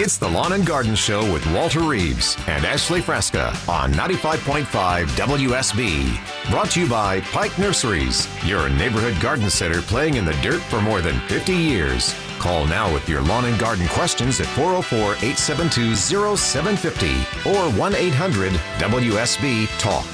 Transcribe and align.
It's 0.00 0.16
the 0.16 0.28
Lawn 0.28 0.52
and 0.52 0.64
Garden 0.64 0.94
Show 0.94 1.24
with 1.32 1.44
Walter 1.52 1.80
Reeves 1.80 2.36
and 2.46 2.64
Ashley 2.64 3.00
Frasca 3.00 3.48
on 3.68 3.92
95.5 3.94 4.64
WSB. 5.16 6.50
Brought 6.52 6.70
to 6.70 6.80
you 6.82 6.88
by 6.88 7.20
Pike 7.32 7.58
Nurseries, 7.58 8.28
your 8.46 8.68
neighborhood 8.68 9.20
garden 9.20 9.50
center 9.50 9.82
playing 9.82 10.14
in 10.14 10.24
the 10.24 10.34
dirt 10.34 10.60
for 10.60 10.80
more 10.80 11.00
than 11.00 11.18
50 11.26 11.52
years. 11.52 12.14
Call 12.38 12.64
now 12.66 12.94
with 12.94 13.08
your 13.08 13.22
lawn 13.22 13.46
and 13.46 13.58
garden 13.58 13.88
questions 13.88 14.38
at 14.38 14.46
404 14.46 15.14
872 15.14 15.96
0750 15.96 17.50
or 17.50 17.68
1 17.72 17.94
800 17.96 18.52
WSB 18.52 19.66
Talk. 19.80 20.06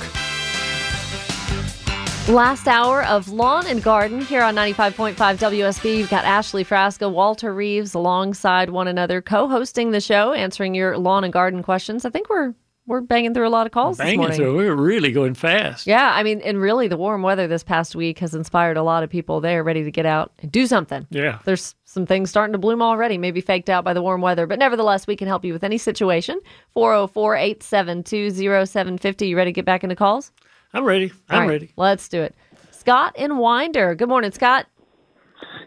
Last 2.29 2.67
hour 2.69 3.05
of 3.05 3.29
Lawn 3.29 3.67
and 3.67 3.83
Garden 3.83 4.23
here 4.23 4.43
on 4.43 4.55
95.5 4.55 5.15
WSB. 5.15 5.99
You've 5.99 6.09
got 6.09 6.25
Ashley 6.25 6.65
Frasca, 6.65 7.13
Walter 7.13 7.53
Reeves 7.53 7.93
alongside 7.93 8.71
one 8.71 8.89
another, 8.89 9.21
co-hosting 9.21 9.91
the 9.91 10.01
show, 10.01 10.33
answering 10.33 10.75
your 10.75 10.97
lawn 10.97 11.25
and 11.25 11.33
garden 11.35 11.63
questions. 11.63 12.07
I 12.07 12.11
think 12.11 12.31
we're 12.31 12.55
we're 12.87 13.03
banging 13.03 13.35
through 13.35 13.47
a 13.47 13.51
lot 13.51 13.67
of 13.67 13.73
calls 13.73 13.99
banging 13.99 14.13
this 14.13 14.17
morning. 14.19 14.37
through. 14.39 14.57
We're 14.57 14.75
really 14.75 15.13
going 15.13 15.35
fast. 15.35 15.87
Yeah, 15.87 16.13
I 16.15 16.23
mean, 16.23 16.41
and 16.41 16.59
really, 16.59 16.89
the 16.89 16.97
warm 16.97 17.21
weather 17.21 17.47
this 17.47 17.63
past 17.63 17.95
week 17.95 18.21
has 18.21 18.35
inspired 18.35 18.79
a 18.79 18.83
lot 18.83 19.03
of 19.03 19.11
people. 19.11 19.43
They 19.43 19.57
are 19.57 19.63
ready 19.63 19.85
to 19.85 19.91
get 19.91 20.07
out 20.07 20.33
and 20.39 20.51
do 20.51 20.67
something. 20.67 21.07
Yeah. 21.11 21.41
There's 21.45 21.75
some 21.85 22.07
things 22.07 22.31
starting 22.31 22.53
to 22.53 22.59
bloom 22.59 22.81
already, 22.81 23.19
maybe 23.19 23.43
faked 23.43 23.69
out 23.69 23.85
by 23.85 23.93
the 23.93 24.03
warm 24.03 24.23
weather, 24.23 24.47
but 24.47 24.59
nevertheless, 24.59 25.07
we 25.07 25.15
can 25.15 25.29
help 25.29 25.45
you 25.45 25.53
with 25.53 25.63
any 25.63 25.77
situation. 25.77 26.41
404 26.73 27.37
872 27.37 28.31
0750. 28.31 29.29
You 29.29 29.37
ready 29.37 29.51
to 29.51 29.55
get 29.55 29.67
back 29.67 29.85
into 29.85 29.97
calls? 29.97 30.33
I'm 30.75 30.85
ready. 30.85 31.13
I'm 31.31 31.35
All 31.35 31.41
right, 31.43 31.49
ready. 31.49 31.73
Let's 31.77 32.09
do 32.09 32.21
it. 32.23 32.35
Scott 32.73 33.17
in 33.17 33.39
Winder. 33.39 33.95
Good 33.95 34.09
morning, 34.09 34.33
Scott. 34.33 34.67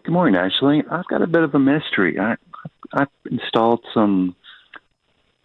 Good 0.04 0.12
morning, 0.12 0.36
Ashley. 0.36 0.84
I've 0.92 1.08
got 1.08 1.22
a 1.22 1.28
bit 1.28 1.44
of 1.44 1.56
a 1.56 1.60
mystery. 1.60 2.20
I, 2.20 2.36
I've 2.94 3.08
installed 3.32 3.84
some 3.94 4.36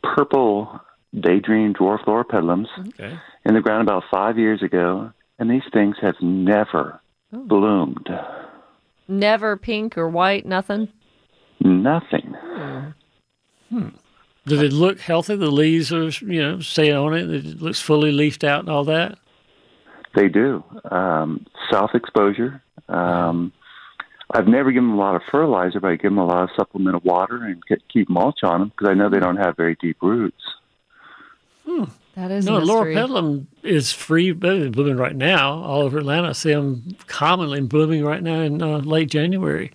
purple 0.03 0.81
daydream 1.19 1.75
dwarf 1.75 2.05
loropetalums 2.07 2.67
Okay. 2.89 3.17
in 3.45 3.55
the 3.55 3.61
ground 3.61 3.83
about 3.83 4.03
five 4.11 4.39
years 4.39 4.63
ago, 4.63 5.13
and 5.39 5.51
these 5.51 5.63
things 5.73 5.97
have 6.03 6.17
never 6.21 7.01
bloomed. 7.33 8.09
Never 9.09 9.57
pink 9.57 9.97
or 9.97 10.09
white, 10.09 10.45
nothing. 10.45 10.89
Nothing. 11.61 12.35
Hmm. 13.69 13.89
Does 14.47 14.61
it 14.61 14.73
look 14.73 14.99
healthy? 15.01 15.37
The 15.37 15.51
leaves 15.51 15.93
are, 15.93 16.09
you 16.09 16.43
know, 16.43 16.61
stay 16.61 16.91
on 16.91 17.15
it. 17.15 17.31
It 17.31 17.63
looks 17.63 17.81
fully 17.81 18.11
leafed 18.11 18.43
out 18.43 18.61
and 18.61 18.69
all 18.69 18.85
that. 18.85 19.19
They 20.15 20.29
do. 20.29 20.63
Um, 20.91 21.47
South 21.71 21.91
exposure. 21.95 22.63
Um, 22.89 23.53
I've 24.35 24.49
never 24.49 24.73
given 24.73 24.91
them 24.91 24.99
a 24.99 25.01
lot 25.01 25.15
of 25.15 25.23
fertilizer, 25.31 25.81
but 25.81 25.89
I 25.89 25.97
give 25.97 26.11
them 26.11 26.19
a 26.19 26.25
lot 26.25 26.45
of 26.45 26.51
supplemental 26.57 27.01
water 27.05 27.45
and 27.45 27.63
ke- 27.63 27.83
keep 27.93 28.09
mulch 28.09 28.43
on 28.43 28.61
them 28.61 28.69
because 28.71 28.89
I 28.89 28.95
know 28.95 29.09
they 29.09 29.21
don't 29.21 29.37
have 29.37 29.57
very 29.57 29.77
deep 29.81 29.99
roots. 30.03 30.43
That 32.15 32.31
is 32.31 32.45
No, 32.45 32.57
a 32.57 32.61
mystery. 32.61 32.95
Loropetalum 32.95 33.47
is 33.63 33.93
free 33.93 34.33
blooming 34.33 34.97
right 34.97 35.17
now 35.17 35.53
all 35.63 35.83
over 35.83 35.99
Atlanta. 35.99 36.29
I 36.29 36.33
see 36.33 36.53
them 36.53 36.97
commonly 37.07 37.61
blooming 37.63 38.05
right 38.05 38.23
now 38.23 38.41
in 38.41 38.63
uh, 38.63 38.79
late 38.79 39.11
January. 39.11 39.73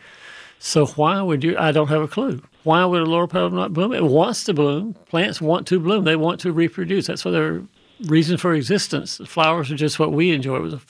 So 0.60 0.86
why 0.86 1.22
would 1.22 1.44
you? 1.44 1.58
I 1.58 1.72
don't 1.72 1.88
have 1.88 2.02
a 2.02 2.08
clue. 2.08 2.42
Why 2.64 2.86
would 2.86 3.02
a 3.02 3.06
Loropetalum 3.06 3.54
not 3.54 3.74
bloom? 3.74 3.94
It 3.94 4.04
wants 4.04 4.44
to 4.46 4.54
bloom. 4.54 4.94
Plants 5.10 5.42
want 5.42 5.68
to 5.68 5.80
bloom. 5.80 6.04
They 6.04 6.16
want 6.16 6.40
to 6.42 6.52
reproduce. 6.52 7.08
That's 7.08 7.26
what 7.26 7.32
their 7.32 7.62
reason 8.06 8.38
for 8.38 8.53
existence. 8.53 9.17
The 9.17 9.26
flowers 9.26 9.72
are 9.72 9.76
just 9.76 10.00
what 10.00 10.12
we 10.12 10.31
enjoy. 10.31 10.59
The 10.67 10.81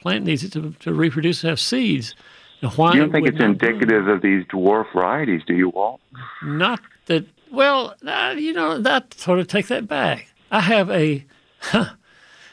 plant 0.00 0.24
needs 0.24 0.44
it 0.44 0.52
to, 0.52 0.72
to 0.80 0.92
reproduce 0.92 1.42
and 1.42 1.50
have 1.50 1.60
seeds. 1.60 2.14
And 2.62 2.72
why 2.72 2.94
You 2.94 3.00
don't 3.00 3.12
think 3.12 3.26
it's 3.26 3.40
indicative 3.40 4.08
of 4.08 4.22
these 4.22 4.44
dwarf 4.46 4.92
varieties, 4.92 5.42
do 5.46 5.54
you, 5.54 5.68
Walt? 5.68 6.00
Not 6.42 6.80
that. 7.06 7.26
Well, 7.50 7.94
uh, 8.06 8.34
you 8.36 8.52
know, 8.52 8.78
that 8.78 9.14
sort 9.14 9.38
of 9.38 9.46
take 9.46 9.68
that 9.68 9.86
back. 9.86 10.28
I 10.50 10.60
have 10.60 10.90
a. 10.90 11.24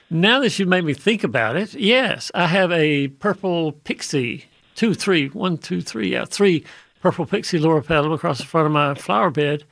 now 0.09 0.39
that 0.39 0.57
you 0.59 0.65
made 0.65 0.83
me 0.83 0.93
think 0.93 1.23
about 1.23 1.55
it, 1.55 1.73
yes, 1.73 2.31
I 2.35 2.47
have 2.47 2.71
a 2.71 3.07
purple 3.07 3.71
pixie. 3.71 4.45
Two, 4.75 4.93
three, 4.93 5.27
one, 5.27 5.57
two, 5.57 5.81
three. 5.81 6.11
Yeah, 6.11 6.25
three 6.25 6.65
purple 7.01 7.25
pixie 7.25 7.59
loropetalum 7.59 8.13
across 8.13 8.39
the 8.39 8.45
front 8.45 8.65
of 8.65 8.71
my 8.71 8.95
flower 8.95 9.29
bed, 9.29 9.63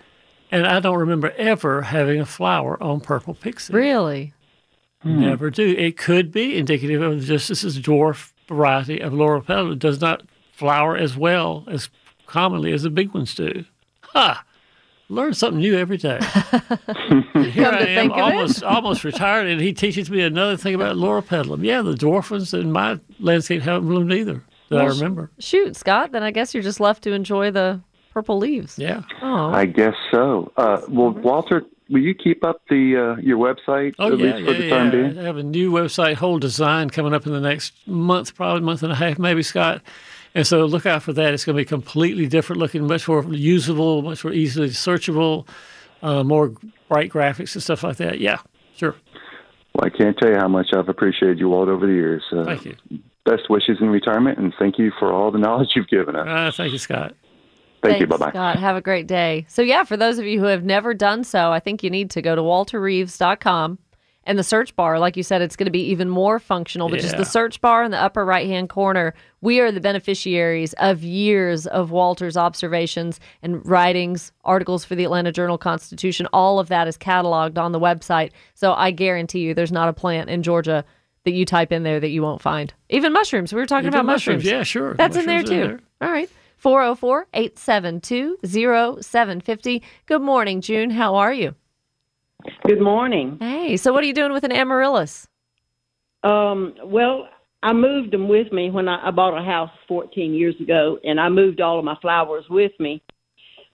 and 0.52 0.68
I 0.68 0.80
don't 0.80 0.98
remember 1.00 1.32
ever 1.38 1.82
having 1.84 2.20
a 2.20 2.26
flower 2.26 2.82
on 2.84 3.00
purple 3.00 3.34
pixie. 3.34 3.74
Really? 3.74 4.34
Hmm. 5.02 5.22
Never 5.22 5.50
do. 5.50 5.68
It 5.78 5.98
could 5.98 6.32
be 6.32 6.58
indicative 6.58 7.02
of 7.02 7.22
just 7.22 7.48
this 7.50 7.64
is 7.64 7.78
a 7.78 7.82
dwarf 7.82 8.32
variety 8.48 9.00
of 9.00 9.14
loropetalum. 9.14 9.74
It 9.74 9.80
does 9.80 10.00
not 10.02 10.24
flower 10.52 10.96
as 10.96 11.18
well 11.18 11.64
as 11.68 11.90
commonly 12.28 12.72
as 12.74 12.84
the 12.84 12.90
big 12.90 13.14
ones 13.14 13.34
do. 13.34 13.66
Ha! 14.14 14.44
Learn 15.10 15.34
something 15.34 15.60
new 15.60 15.78
every 15.78 15.98
day. 15.98 16.20
Here 16.62 17.66
Come 17.66 17.76
I 17.76 17.80
am, 17.80 17.86
think 17.86 18.12
of 18.14 18.18
it. 18.18 18.22
almost 18.22 18.64
almost 18.64 19.04
retired, 19.04 19.48
and 19.48 19.60
he 19.60 19.74
teaches 19.74 20.10
me 20.10 20.22
another 20.22 20.56
thing 20.56 20.74
about 20.76 20.96
loropetalum. 20.96 21.64
Yeah, 21.66 21.82
the 21.82 21.94
dwarf 21.96 22.32
ones 22.32 22.54
in 22.54 22.72
my 22.72 23.00
landscape 23.20 23.62
haven't 23.64 23.88
bloomed 23.90 24.14
either 24.14 24.44
that 24.70 24.80
I 24.80 24.84
Well, 24.86 24.94
sh- 24.94 25.00
remember. 25.00 25.32
Shoot, 25.40 25.76
Scott. 25.76 26.12
Then 26.14 26.24
I 26.24 26.32
guess 26.32 26.54
you're 26.54 26.64
just 26.64 26.80
left 26.80 27.04
to 27.04 27.12
enjoy 27.12 27.52
the 27.52 27.82
purple 28.12 28.38
leaves. 28.38 28.78
Yeah. 28.78 29.02
Oh, 29.22 29.50
I 29.50 29.66
guess 29.66 29.96
so. 30.12 30.52
Uh, 30.58 30.82
well, 30.88 31.12
Walter, 31.12 31.64
will 31.90 32.02
you 32.02 32.14
keep 32.14 32.44
up 32.44 32.62
the 32.70 33.16
uh, 33.18 33.22
your 33.22 33.38
website 33.38 33.96
Oh 34.00 34.14
at 34.14 34.20
yeah, 34.20 34.36
least 34.36 34.46
for 34.46 34.52
yeah, 34.54 34.58
the 34.60 34.70
time 34.70 34.86
yeah. 34.86 34.92
being? 34.92 35.20
I 35.20 35.24
have 35.24 35.38
a 35.38 35.44
new 35.44 35.72
website, 35.72 36.16
whole 36.16 36.40
design 36.40 36.90
coming 36.90 37.14
up 37.14 37.26
in 37.26 37.34
the 37.34 37.42
next 37.42 37.74
month, 37.88 38.36
probably 38.36 38.62
month 38.62 38.84
and 38.84 38.92
a 38.92 38.96
half, 38.96 39.20
maybe 39.20 39.44
Scott. 39.44 39.82
And 40.34 40.48
so 40.48 40.66
look 40.66 40.86
out 40.86 41.04
for 41.04 41.12
that. 41.14 41.34
It's 41.34 41.44
going 41.44 41.58
to 41.58 41.62
be 41.62 41.66
completely 41.66 42.26
different 42.28 42.60
looking, 42.60 42.88
much 42.88 43.08
more 43.08 43.24
usable, 43.26 44.02
much 44.02 44.24
more 44.24 44.32
easily 44.32 44.70
searchable, 44.70 45.46
uh, 46.02 46.24
more 46.24 46.54
bright 46.88 47.12
graphics 47.12 47.54
and 47.54 47.62
stuff 47.62 47.84
like 47.84 47.98
that. 47.98 48.20
Yeah, 48.22 48.40
sure. 48.76 48.96
Well, 49.76 49.86
I 49.86 49.90
can't 49.90 50.18
tell 50.18 50.30
you 50.30 50.38
how 50.38 50.48
much 50.48 50.68
I've 50.74 50.90
appreciated 50.90 51.40
you, 51.40 51.50
Walt, 51.50 51.68
over 51.68 51.86
the 51.86 51.94
years. 51.94 52.24
Uh, 52.32 52.46
Thank 52.46 52.66
you. 52.66 52.76
Best 53.26 53.50
wishes 53.50 53.78
in 53.82 53.90
retirement, 53.90 54.40
and 54.40 54.54
thank 54.58 54.80
you 54.80 54.92
for 54.98 55.14
all 55.14 55.32
the 55.32 55.38
knowledge 55.38 55.70
you've 55.76 55.88
given 55.88 56.16
us. 56.16 56.28
Uh, 56.28 56.52
thank 56.56 56.72
you, 56.72 56.80
Scott. 56.80 57.14
Thank 57.82 58.00
you. 58.02 58.08
Bye 58.08 58.18
Thanks, 58.18 58.26
bye. 58.26 58.30
Scott. 58.32 58.60
Have 58.60 58.76
a 58.76 58.82
great 58.82 59.08
day. 59.08 59.46
So, 59.48 59.62
yeah, 59.62 59.84
for 59.84 59.98
those 59.98 60.20
of 60.20 60.26
you 60.26 60.40
who 60.40 60.46
have 60.46 60.64
never 60.64 60.94
done 60.94 61.24
so, 61.24 61.52
I 61.52 61.60
think 61.60 61.84
you 61.84 61.90
need 61.90 62.10
to 62.12 62.22
go 62.22 62.36
to 62.36 62.42
walterreeves.com 62.42 63.80
and 64.26 64.38
the 64.38 64.44
search 64.44 64.76
bar. 64.76 65.00
Like 65.00 65.18
you 65.18 65.24
said, 65.24 65.42
it's 65.42 65.56
going 65.56 65.66
to 65.66 65.72
be 65.72 65.82
even 65.88 66.08
more 66.08 66.38
functional, 66.38 66.90
but 66.90 67.00
just 67.00 67.14
Yeah. 67.14 67.20
the 67.20 67.26
search 67.26 67.60
bar 67.60 67.84
in 67.84 67.90
the 67.92 67.98
upper 67.98 68.24
right 68.24 68.46
hand 68.46 68.70
corner. 68.70 69.16
We 69.42 69.60
are 69.62 69.72
the 69.72 69.82
beneficiaries 69.82 70.74
of 70.74 71.02
years 71.04 71.66
of 71.66 71.90
Walter's 71.90 72.38
observations 72.38 73.20
and 73.42 73.66
writings, 73.66 74.32
articles 74.46 74.86
for 74.86 74.94
the 74.96 75.04
Atlanta 75.04 75.32
Journal 75.32 75.58
Constitution. 75.58 76.28
All 76.34 76.60
of 76.60 76.68
that 76.68 76.88
is 76.88 76.98
cataloged 77.00 77.58
on 77.58 77.72
the 77.72 77.80
website. 77.80 78.30
So, 78.54 78.74
I 78.74 78.92
guarantee 78.92 79.40
you 79.40 79.54
there's 79.56 79.72
not 79.72 79.90
a 79.90 79.94
plant 79.94 80.30
in 80.30 80.44
Georgia 80.44 80.86
that 81.24 81.32
you 81.32 81.46
type 81.46 81.72
in 81.72 81.82
there 81.84 82.00
that 82.00 82.10
you 82.10 82.22
won't 82.22 82.42
find. 82.42 82.74
Even 82.90 83.14
mushrooms. 83.14 83.54
We 83.54 83.60
were 83.60 83.66
talking 83.68 83.88
Even 83.88 84.00
about 84.00 84.06
mushrooms. 84.08 84.44
Yeah, 84.44 84.64
sure. 84.64 84.94
That's 84.96 85.16
in 85.16 85.26
there 85.28 85.42
Mushrooms 85.42 85.80
too. 85.80 85.84
are 86.02 86.08
All 86.08 86.12
right. 86.12 86.30
404 86.62 87.28
872 87.34 88.38
0750. 88.44 89.82
Good 90.06 90.22
morning, 90.22 90.62
June. 90.62 90.92
How 90.92 91.16
are 91.16 91.34
you? 91.34 91.56
Good 92.68 92.80
morning. 92.80 93.38
Hey, 93.40 93.78
so 93.78 93.92
what 93.92 94.04
are 94.04 94.08
you 94.08 94.14
doing 94.14 94.32
with 94.32 94.44
an 94.44 94.52
amaryllis? 94.52 95.28
Um, 96.24 96.76
well, 96.84 97.28
I 97.64 97.74
moved 97.74 98.12
them 98.14 98.28
with 98.28 98.52
me 98.52 98.70
when 98.70 98.88
I, 98.88 99.08
I 99.08 99.12
bought 99.12 99.36
a 99.36 99.44
house 99.44 99.72
14 99.88 100.36
years 100.36 100.54
ago, 100.62 101.00
and 101.04 101.20
I 101.20 101.30
moved 101.30 101.62
all 101.62 101.80
of 101.80 101.86
my 101.86 101.98
flowers 102.00 102.46
with 102.48 102.74
me. 102.80 103.02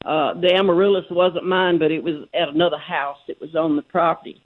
Uh, 0.06 0.34
the 0.40 0.54
amaryllis 0.54 1.06
wasn't 1.12 1.46
mine, 1.46 1.80
but 1.80 1.92
it 1.92 2.02
was 2.02 2.26
at 2.34 2.48
another 2.48 2.78
house. 2.78 3.18
It 3.28 3.42
was 3.42 3.54
on 3.54 3.76
the 3.76 3.82
property. 3.82 4.42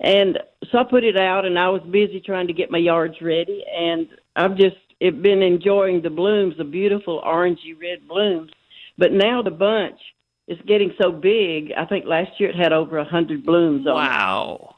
And 0.00 0.40
so 0.72 0.78
I 0.78 0.84
put 0.84 1.04
it 1.04 1.16
out, 1.16 1.44
and 1.44 1.56
I 1.56 1.68
was 1.68 1.82
busy 1.82 2.20
trying 2.20 2.48
to 2.48 2.52
get 2.52 2.68
my 2.68 2.78
yards 2.78 3.14
ready, 3.22 3.64
and 3.72 4.08
I've 4.34 4.56
just 4.56 4.76
it 5.00 5.22
been 5.22 5.42
enjoying 5.42 6.02
the 6.02 6.10
blooms, 6.10 6.54
the 6.58 6.64
beautiful 6.64 7.22
orangey 7.26 7.78
red 7.80 8.06
blooms. 8.08 8.50
But 8.98 9.12
now 9.12 9.42
the 9.42 9.50
bunch 9.50 9.98
is 10.48 10.58
getting 10.66 10.92
so 11.00 11.12
big. 11.12 11.72
I 11.76 11.84
think 11.84 12.06
last 12.06 12.30
year 12.38 12.50
it 12.50 12.56
had 12.56 12.72
over 12.72 12.98
a 12.98 13.04
hundred 13.04 13.44
blooms 13.44 13.86
on. 13.86 13.94
Wow. 13.94 14.74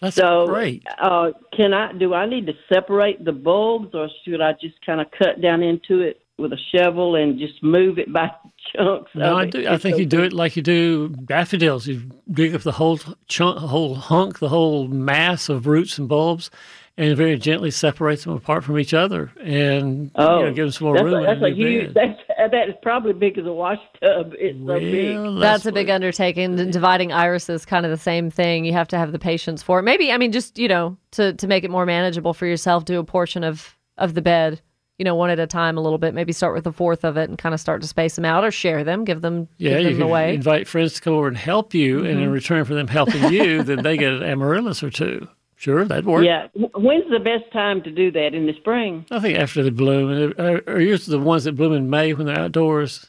That's 0.00 0.16
So, 0.16 0.46
great. 0.46 0.84
uh, 1.00 1.30
can 1.56 1.72
I? 1.72 1.92
Do 1.92 2.12
I 2.12 2.26
need 2.26 2.46
to 2.46 2.54
separate 2.72 3.24
the 3.24 3.32
bulbs, 3.32 3.94
or 3.94 4.08
should 4.24 4.40
I 4.40 4.52
just 4.60 4.74
kind 4.84 5.00
of 5.00 5.06
cut 5.16 5.40
down 5.40 5.62
into 5.62 6.00
it 6.00 6.20
with 6.38 6.52
a 6.52 6.58
shovel 6.74 7.14
and 7.14 7.38
just 7.38 7.62
move 7.62 7.98
it 8.00 8.12
by 8.12 8.28
chunks? 8.76 9.12
No, 9.14 9.32
of 9.32 9.36
I 9.38 9.42
it? 9.44 9.50
do. 9.52 9.68
I 9.68 9.78
think 9.78 9.94
so 9.94 10.00
you 10.00 10.06
do 10.06 10.22
it 10.24 10.32
like 10.32 10.56
you 10.56 10.62
do 10.62 11.10
daffodils. 11.26 11.86
You 11.86 12.02
dig 12.32 12.52
up 12.52 12.62
the 12.62 12.72
whole 12.72 12.98
chunk, 13.28 13.58
whole 13.58 13.94
hunk, 13.94 14.40
the 14.40 14.48
whole 14.48 14.88
mass 14.88 15.48
of 15.48 15.68
roots 15.68 15.96
and 15.98 16.08
bulbs, 16.08 16.50
and 16.98 17.16
very 17.16 17.38
gently 17.38 17.70
separates 17.70 18.24
them 18.24 18.34
apart 18.34 18.64
from 18.64 18.78
each 18.78 18.92
other, 18.94 19.32
and 19.42 20.10
Oh, 20.14 20.40
you 20.40 20.44
know, 20.46 20.52
give 20.52 20.64
them 20.66 20.72
some 20.72 20.86
more 20.86 20.94
that's 20.96 21.04
room. 21.04 21.14
a, 21.14 21.18
in 21.18 21.24
that's 21.24 21.40
the 21.40 21.46
a 21.46 21.54
huge. 21.54 21.94
bed. 21.94 22.16
That's 22.38 22.50
that 22.52 22.68
is 22.68 22.74
probably 22.82 23.12
big 23.14 23.38
as 23.38 23.46
a 23.46 23.52
washtub. 23.52 24.34
It's 24.38 24.58
so 24.66 24.78
big. 24.78 25.16
Well, 25.16 25.34
That's 25.36 25.64
a 25.64 25.72
big 25.72 25.88
what- 25.88 25.94
undertaking. 25.94 26.58
And 26.60 26.72
Dividing 26.72 27.12
iris 27.12 27.48
is 27.48 27.64
kind 27.64 27.86
of 27.86 27.90
the 27.92 27.96
same 27.96 28.30
thing. 28.30 28.64
You 28.64 28.72
have 28.72 28.88
to 28.88 28.98
have 28.98 29.12
the 29.12 29.18
patience 29.18 29.62
for 29.62 29.78
it. 29.78 29.82
Maybe, 29.84 30.10
I 30.12 30.18
mean, 30.18 30.32
just, 30.32 30.58
you 30.58 30.68
know, 30.68 30.96
to, 31.12 31.32
to 31.34 31.46
make 31.46 31.64
it 31.64 31.70
more 31.70 31.86
manageable 31.86 32.34
for 32.34 32.46
yourself, 32.46 32.84
do 32.84 32.98
a 32.98 33.04
portion 33.04 33.44
of, 33.44 33.76
of 33.98 34.14
the 34.14 34.22
bed 34.22 34.60
you 34.98 35.04
know, 35.04 35.14
one 35.16 35.30
at 35.30 35.40
a 35.40 35.46
time 35.48 35.76
a 35.78 35.80
little 35.80 35.98
bit. 35.98 36.14
Maybe 36.14 36.32
start 36.32 36.54
with 36.54 36.64
a 36.66 36.70
fourth 36.70 37.04
of 37.04 37.16
it 37.16 37.28
and 37.28 37.36
kind 37.36 37.54
of 37.54 37.60
start 37.60 37.80
to 37.82 37.88
space 37.88 38.14
them 38.14 38.24
out 38.26 38.44
or 38.44 38.52
share 38.52 38.84
them, 38.84 39.04
give 39.04 39.20
them, 39.20 39.48
Yeah, 39.56 39.70
give 39.70 39.80
you 39.80 39.88
them 39.88 39.96
can 39.98 40.02
away. 40.02 40.34
invite 40.34 40.68
friends 40.68 40.92
to 40.94 41.00
come 41.00 41.14
over 41.14 41.26
and 41.26 41.36
help 41.36 41.74
you, 41.74 42.00
and 42.04 42.08
Mm-hmm. 42.08 42.22
in 42.24 42.30
return 42.30 42.64
for 42.66 42.74
them 42.74 42.86
helping 42.86 43.32
you, 43.32 43.62
then 43.64 43.82
they 43.82 43.96
get 43.96 44.12
an 44.12 44.22
amaryllis 44.22 44.82
or 44.82 44.90
two. 44.90 45.26
Sure, 45.62 45.84
that'd 45.84 46.06
work. 46.06 46.24
Yeah. 46.24 46.48
When's 46.54 47.08
the 47.08 47.20
best 47.20 47.44
time 47.52 47.82
to 47.84 47.90
do 47.92 48.10
that? 48.10 48.34
In 48.34 48.46
the 48.46 48.52
spring? 48.54 49.06
I 49.12 49.20
think 49.20 49.38
after 49.38 49.62
they 49.62 49.70
bloom, 49.70 50.10
and 50.10 50.34
are, 50.40 50.60
are 50.66 50.80
yours 50.80 51.06
the 51.06 51.20
ones 51.20 51.44
that 51.44 51.52
bloom 51.52 51.72
in 51.72 51.88
May 51.88 52.12
when 52.14 52.26
they're 52.26 52.36
outdoors? 52.36 53.06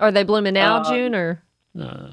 Are 0.00 0.10
they 0.10 0.24
blooming 0.24 0.54
now, 0.54 0.78
Uh, 0.78 0.90
June, 0.92 1.14
or? 1.14 1.40
Uh, 1.80 2.10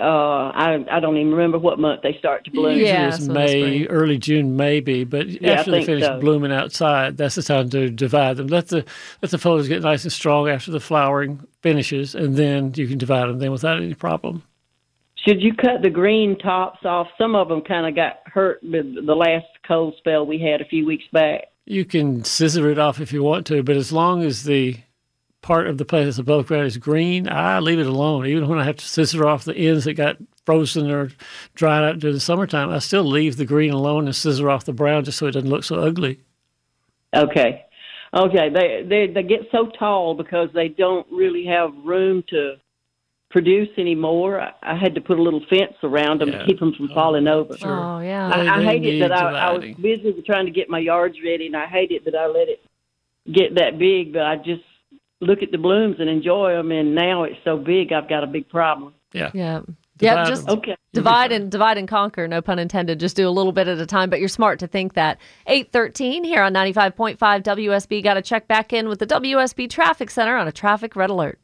I 0.00 0.82
I 0.90 0.98
don't 1.00 1.18
even 1.18 1.32
remember 1.32 1.58
what 1.58 1.78
month 1.78 2.00
they 2.02 2.16
start 2.18 2.46
to 2.46 2.50
bloom. 2.52 2.78
Yeah. 2.78 3.08
It's 3.08 3.26
so 3.26 3.32
May, 3.34 3.84
early 3.88 4.16
June, 4.16 4.56
maybe. 4.56 5.04
But 5.04 5.26
Yeah, 5.28 5.52
after 5.52 5.70
they 5.70 5.84
finish 5.84 6.04
so. 6.04 6.18
blooming 6.20 6.52
outside, 6.52 7.18
that's 7.18 7.34
the 7.34 7.42
time 7.42 7.68
to 7.70 7.90
divide 7.90 8.38
them. 8.38 8.46
Let 8.46 8.68
the 8.68 8.82
let 9.20 9.30
the 9.30 9.36
photos 9.38 9.68
get 9.68 9.82
nice 9.82 10.04
and 10.04 10.12
strong 10.12 10.48
after 10.48 10.70
the 10.70 10.80
flowering 10.80 11.46
finishes, 11.60 12.14
and 12.14 12.36
then 12.36 12.72
you 12.76 12.86
can 12.88 12.96
divide 12.96 13.26
them 13.28 13.40
then 13.40 13.52
without 13.52 13.76
any 13.76 13.92
problem. 13.92 14.42
Should 15.28 15.42
you 15.42 15.52
cut 15.52 15.82
the 15.82 15.90
green 15.90 16.38
tops 16.38 16.86
off? 16.86 17.08
Some 17.18 17.34
of 17.34 17.48
them 17.48 17.60
kind 17.60 17.86
of 17.86 17.94
got 17.94 18.20
hurt 18.24 18.62
with 18.62 19.04
the 19.04 19.14
last 19.14 19.44
cold 19.66 19.94
spell 19.98 20.24
we 20.24 20.40
had 20.40 20.62
a 20.62 20.64
few 20.64 20.86
weeks 20.86 21.04
back. 21.12 21.48
You 21.66 21.84
can 21.84 22.24
scissor 22.24 22.70
it 22.70 22.78
off 22.78 22.98
if 22.98 23.12
you 23.12 23.22
want 23.22 23.46
to, 23.48 23.62
but 23.62 23.76
as 23.76 23.92
long 23.92 24.22
as 24.22 24.44
the 24.44 24.78
part 25.42 25.66
of 25.66 25.76
the 25.76 25.84
plant 25.84 26.06
that's 26.06 26.16
above 26.16 26.46
ground 26.46 26.66
is 26.66 26.78
green, 26.78 27.28
I 27.28 27.58
leave 27.58 27.78
it 27.78 27.86
alone. 27.86 28.24
Even 28.24 28.48
when 28.48 28.58
I 28.58 28.64
have 28.64 28.76
to 28.76 28.86
scissor 28.86 29.26
off 29.26 29.44
the 29.44 29.54
ends 29.54 29.84
that 29.84 29.94
got 29.94 30.16
frozen 30.46 30.90
or 30.90 31.10
dried 31.54 31.84
out 31.84 31.98
during 31.98 32.14
the 32.14 32.20
summertime, 32.20 32.70
I 32.70 32.78
still 32.78 33.04
leave 33.04 33.36
the 33.36 33.44
green 33.44 33.74
alone 33.74 34.06
and 34.06 34.16
scissor 34.16 34.48
off 34.48 34.64
the 34.64 34.72
brown 34.72 35.04
just 35.04 35.18
so 35.18 35.26
it 35.26 35.32
doesn't 35.32 35.50
look 35.50 35.64
so 35.64 35.78
ugly. 35.78 36.20
Okay. 37.14 37.66
Okay. 38.14 38.48
They 38.48 38.82
they 38.88 39.12
they 39.12 39.22
get 39.24 39.40
so 39.52 39.66
tall 39.78 40.14
because 40.14 40.48
they 40.54 40.68
don't 40.68 41.06
really 41.12 41.44
have 41.44 41.74
room 41.84 42.24
to 42.30 42.54
produce 43.30 43.68
anymore. 43.76 44.40
I, 44.40 44.52
I 44.62 44.76
had 44.76 44.94
to 44.94 45.00
put 45.00 45.18
a 45.18 45.22
little 45.22 45.42
fence 45.50 45.74
around 45.82 46.20
them 46.20 46.30
Yeah. 46.30 46.38
to 46.38 46.46
keep 46.46 46.60
them 46.60 46.72
from 46.74 46.90
oh, 46.90 46.94
falling 46.94 47.28
over. 47.28 47.56
Oh, 47.62 48.00
yeah. 48.00 48.30
I, 48.32 48.56
I 48.56 48.58
they 48.58 48.64
hate 48.64 48.86
it 48.86 49.00
that 49.00 49.12
I, 49.12 49.30
I 49.30 49.52
was 49.52 49.64
busy 49.80 50.12
with 50.12 50.24
trying 50.24 50.46
to 50.46 50.52
get 50.52 50.68
my 50.68 50.78
yards 50.78 51.16
ready, 51.24 51.46
and 51.46 51.56
I 51.56 51.66
hate 51.66 51.90
it 51.90 52.04
that 52.04 52.14
I 52.14 52.26
let 52.26 52.48
it 52.48 52.60
get 53.30 53.54
that 53.56 53.78
big. 53.78 54.12
But 54.12 54.22
I 54.22 54.36
just 54.36 54.62
look 55.20 55.42
at 55.42 55.50
the 55.50 55.58
blooms 55.58 55.96
and 55.98 56.08
enjoy 56.08 56.54
them, 56.54 56.70
and 56.72 56.94
now 56.94 57.24
it's 57.24 57.38
so 57.44 57.56
big, 57.56 57.92
I've 57.92 58.08
got 58.08 58.24
a 58.24 58.26
big 58.26 58.48
problem. 58.48 58.94
Yeah. 59.12 59.30
Yeah. 59.34 59.60
Yeah, 60.00 60.24
just. 60.24 60.48
Okay. 60.48 60.76
Divide 60.92 61.32
and 61.32 61.50
divide 61.50 61.78
and 61.78 61.86
conquer, 61.86 62.26
no 62.26 62.40
pun 62.40 62.58
intended. 62.58 62.98
Just 63.00 63.16
do 63.16 63.28
a 63.28 63.30
little 63.30 63.52
bit 63.52 63.68
at 63.68 63.78
a 63.78 63.86
time, 63.86 64.10
but 64.10 64.20
you're 64.20 64.28
smart 64.28 64.58
to 64.60 64.66
think 64.66 64.94
that. 64.94 65.18
813 65.46 66.24
here 66.24 66.42
on 66.42 66.54
95.5 66.54 67.18
WSB. 67.18 68.02
Got 68.02 68.14
to 68.14 68.22
check 68.22 68.48
back 68.48 68.72
in 68.72 68.88
with 68.88 68.98
the 68.98 69.06
WSB 69.06 69.68
Traffic 69.68 70.10
Center 70.10 70.36
on 70.36 70.48
a 70.48 70.52
traffic 70.52 70.96
red 70.96 71.10
alert. 71.10 71.38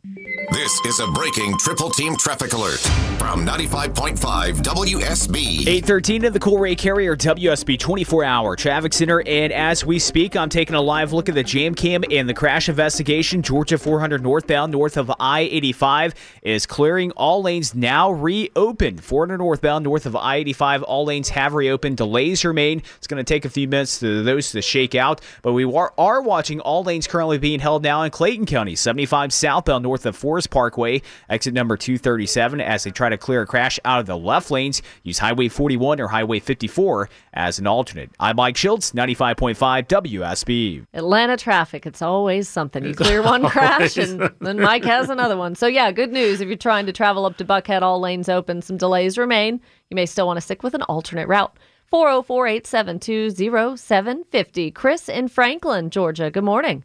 This 0.51 0.81
is 0.87 1.01
a 1.01 1.07
breaking 1.09 1.59
triple 1.59 1.91
team 1.91 2.17
traffic 2.17 2.53
alert 2.53 2.81
from 3.19 3.47
95.5 3.47 4.63
WSB. 4.63 5.61
813 5.61 6.25
of 6.25 6.33
the 6.33 6.41
Coolray 6.41 6.77
Carrier 6.77 7.17
WSB 7.17 7.79
24 7.79 8.25
hour 8.25 8.57
traffic 8.57 8.93
center. 8.93 9.23
And 9.27 9.53
as 9.53 9.85
we 9.85 9.99
speak, 9.99 10.37
I'm 10.37 10.49
taking 10.49 10.75
a 10.75 10.81
live 10.81 11.13
look 11.13 11.29
at 11.29 11.35
the 11.35 11.43
jam 11.43 11.75
cam 11.75 12.05
and 12.11 12.29
the 12.29 12.35
crash 12.35 12.69
investigation. 12.69 13.43
Georgia 13.43 13.79
400 13.79 14.23
northbound, 14.23 14.73
north 14.73 14.97
of 14.97 15.11
I 15.19 15.41
85, 15.41 16.15
is 16.43 16.67
clearing. 16.67 17.11
All 17.13 17.43
lanes 17.43 17.75
now 17.75 18.11
reopened. 18.11 19.03
400 19.03 19.34
northbound, 19.37 19.85
north 19.85 20.07
of 20.07 20.17
I 20.17 20.37
85, 20.37 20.83
all 20.83 21.05
lanes 21.07 21.29
have 21.31 21.55
reopened. 21.55 21.97
Delays 21.97 22.45
remain. 22.45 22.83
It's 22.97 23.07
going 23.07 23.25
to 23.25 23.25
take 23.25 23.45
a 23.45 23.51
few 23.51 23.69
minutes 23.69 23.99
for 23.99 24.23
those 24.23 24.53
to 24.53 24.63
shake 24.63 24.95
out. 24.95 25.21
But 25.43 25.53
we 25.53 25.65
are, 25.65 25.93
are 25.99 26.23
watching 26.23 26.61
all 26.61 26.83
lanes 26.85 27.07
currently 27.07 27.39
being 27.39 27.61
held 27.61 27.83
now 27.83 28.03
in 28.03 28.11
Clayton 28.11 28.47
County. 28.47 28.77
75 28.77 29.33
southbound, 29.33 29.83
north 29.83 30.07
of 30.07 30.17
Forest 30.17 30.51
Parkway, 30.51 31.03
exit 31.29 31.55
number 31.55 31.77
237, 31.77 32.61
as 32.61 32.85
they 32.85 32.91
try 32.91 33.09
to 33.09 33.19
clear 33.19 33.43
a 33.43 33.47
crash 33.47 33.79
out 33.85 34.01
of 34.01 34.07
the 34.07 34.17
left 34.17 34.51
lanes. 34.51 34.83
Use 35.03 35.19
Highway 35.19 35.49
41 35.49 36.01
or 36.01 36.09
Highway 36.09 36.41
54 36.41 37.09
as 37.33 37.59
an 37.59 37.67
alternate. 37.67 38.11
I'm 38.21 38.37
Mike 38.37 38.57
Schultz, 38.57 38.93
95.5 38.93 39.87
WSB. 39.89 40.87
Atlanta 40.95 41.37
traffic, 41.37 41.87
it's 41.87 42.03
always 42.03 42.49
something. 42.49 42.85
You 42.85 42.95
clear 42.95 43.23
one 43.23 43.45
crash 43.49 43.97
and 43.97 44.31
then 44.41 44.61
Mike 44.61 44.85
has 44.85 45.11
another 45.11 45.37
one. 45.37 45.55
So, 45.55 45.67
yeah, 45.67 45.91
good 45.93 46.13
news. 46.13 46.41
If 46.41 46.49
you're 46.49 46.57
trying 46.57 46.87
to 46.87 46.93
travel 46.93 47.27
up 47.27 47.37
to 47.39 47.45
Buckhead, 47.45 47.83
all 47.83 48.01
lanes 48.01 48.29
open, 48.29 48.63
some 48.63 48.77
delays 48.77 49.19
remain. 49.25 49.61
You 49.91 49.95
may 49.95 50.07
still 50.07 50.27
want 50.27 50.37
to 50.37 50.41
stick 50.41 50.63
with 50.63 50.75
an 50.75 50.83
alternate 50.83 51.29
route. 51.29 51.57
404 51.87 52.47
872 52.47 53.31
0750. 53.77 54.71
Chris 54.71 55.09
in 55.09 55.29
Franklin, 55.29 55.91
Georgia. 55.91 56.31
Good 56.31 56.45
morning. 56.45 56.85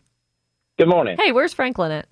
Good 0.77 0.88
morning. 0.88 1.18
Hey, 1.19 1.31
where's 1.31 1.53
Franklin 1.53 1.91
at? 1.91 2.07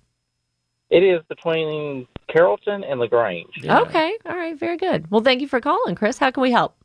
It 0.89 1.03
is 1.03 1.21
between 1.27 2.07
Carrollton 2.27 2.83
and 2.83 2.99
Lagrange. 2.99 3.49
Yeah. 3.61 3.81
Okay. 3.81 4.17
All 4.25 4.35
right. 4.35 4.57
Very 4.57 4.77
good. 4.77 5.09
Well, 5.11 5.21
thank 5.21 5.41
you 5.41 5.47
for 5.47 5.59
calling, 5.59 5.95
Chris. 5.95 6.17
How 6.17 6.31
can 6.31 6.41
we 6.41 6.51
help? 6.51 6.75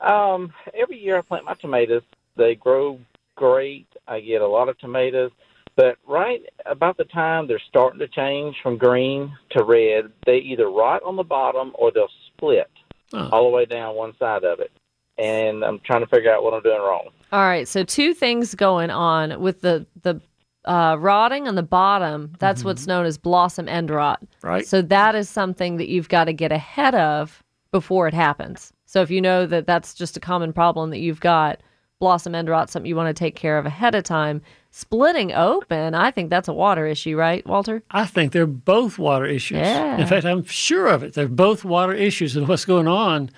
Um, 0.00 0.52
every 0.74 0.98
year 0.98 1.18
I 1.18 1.22
plant 1.22 1.44
my 1.44 1.54
tomatoes. 1.54 2.02
They 2.36 2.54
grow 2.54 3.00
great. 3.34 3.86
I 4.06 4.20
get 4.20 4.42
a 4.42 4.46
lot 4.46 4.68
of 4.68 4.78
tomatoes. 4.78 5.30
But 5.76 5.96
right 6.08 6.42
about 6.66 6.96
the 6.96 7.04
time 7.04 7.46
they're 7.46 7.62
starting 7.68 8.00
to 8.00 8.08
change 8.08 8.56
from 8.62 8.78
green 8.78 9.32
to 9.50 9.62
red, 9.62 10.10
they 10.26 10.38
either 10.38 10.68
rot 10.70 11.02
on 11.04 11.14
the 11.14 11.22
bottom 11.22 11.72
or 11.74 11.92
they'll 11.92 12.08
split 12.38 12.70
Oh. 13.14 13.28
all 13.32 13.44
the 13.44 13.50
way 13.56 13.64
down 13.64 13.94
one 13.94 14.14
side 14.18 14.44
of 14.44 14.60
it. 14.60 14.70
And 15.16 15.64
I'm 15.64 15.80
trying 15.80 16.00
to 16.00 16.06
figure 16.06 16.32
out 16.32 16.42
what 16.44 16.52
I'm 16.54 16.62
doing 16.62 16.78
wrong. 16.78 17.08
All 17.32 17.40
right. 17.40 17.66
So, 17.66 17.82
two 17.82 18.12
things 18.14 18.54
going 18.54 18.90
on 18.90 19.40
with 19.40 19.62
the, 19.62 19.86
the, 20.02 20.20
uh, 20.64 20.96
rotting 20.98 21.48
on 21.48 21.54
the 21.54 21.62
bottom, 21.62 22.32
that's 22.38 22.62
what's 22.62 22.86
known 22.86 23.06
as 23.06 23.16
blossom 23.16 23.66
end 23.68 23.88
rot. 23.90 24.22
Right. 24.42 24.66
So 24.66 24.82
that 24.82 25.14
is 25.14 25.28
something 25.28 25.78
that 25.78 25.88
you've 25.88 26.10
got 26.10 26.24
to 26.24 26.32
get 26.34 26.52
ahead 26.52 26.94
of 26.94 27.42
before 27.72 28.06
it 28.06 28.12
happens. 28.14 28.72
So 28.84 29.00
if 29.00 29.10
you 29.10 29.20
know 29.22 29.46
that 29.46 29.66
that's 29.66 29.94
just 29.94 30.16
a 30.18 30.20
common 30.20 30.52
problem 30.52 30.90
that 30.90 30.98
you've 30.98 31.20
got, 31.20 31.60
blossom 32.00 32.34
end 32.34 32.48
rot, 32.50 32.68
something 32.68 32.88
you 32.88 32.96
want 32.96 33.14
to 33.14 33.18
take 33.18 33.34
care 33.34 33.56
of 33.58 33.64
ahead 33.64 33.94
of 33.94 34.04
time. 34.04 34.42
Splitting 34.70 35.32
open, 35.32 35.94
I 35.94 36.10
think 36.10 36.30
that's 36.30 36.48
a 36.48 36.52
water 36.52 36.86
issue, 36.86 37.16
right, 37.16 37.44
Walter? 37.46 37.82
I 37.90 38.04
think 38.04 38.32
they're 38.32 38.46
both 38.46 38.98
water 38.98 39.26
issues. 39.26 39.58
Yeah. 39.58 39.96
In 39.96 40.06
fact, 40.06 40.26
I'm 40.26 40.44
sure 40.44 40.86
of 40.86 41.02
it. 41.02 41.14
They're 41.14 41.26
both 41.26 41.64
water 41.64 41.94
issues. 41.94 42.36
And 42.36 42.46
what's 42.46 42.64
going 42.64 42.86
on 42.86 43.30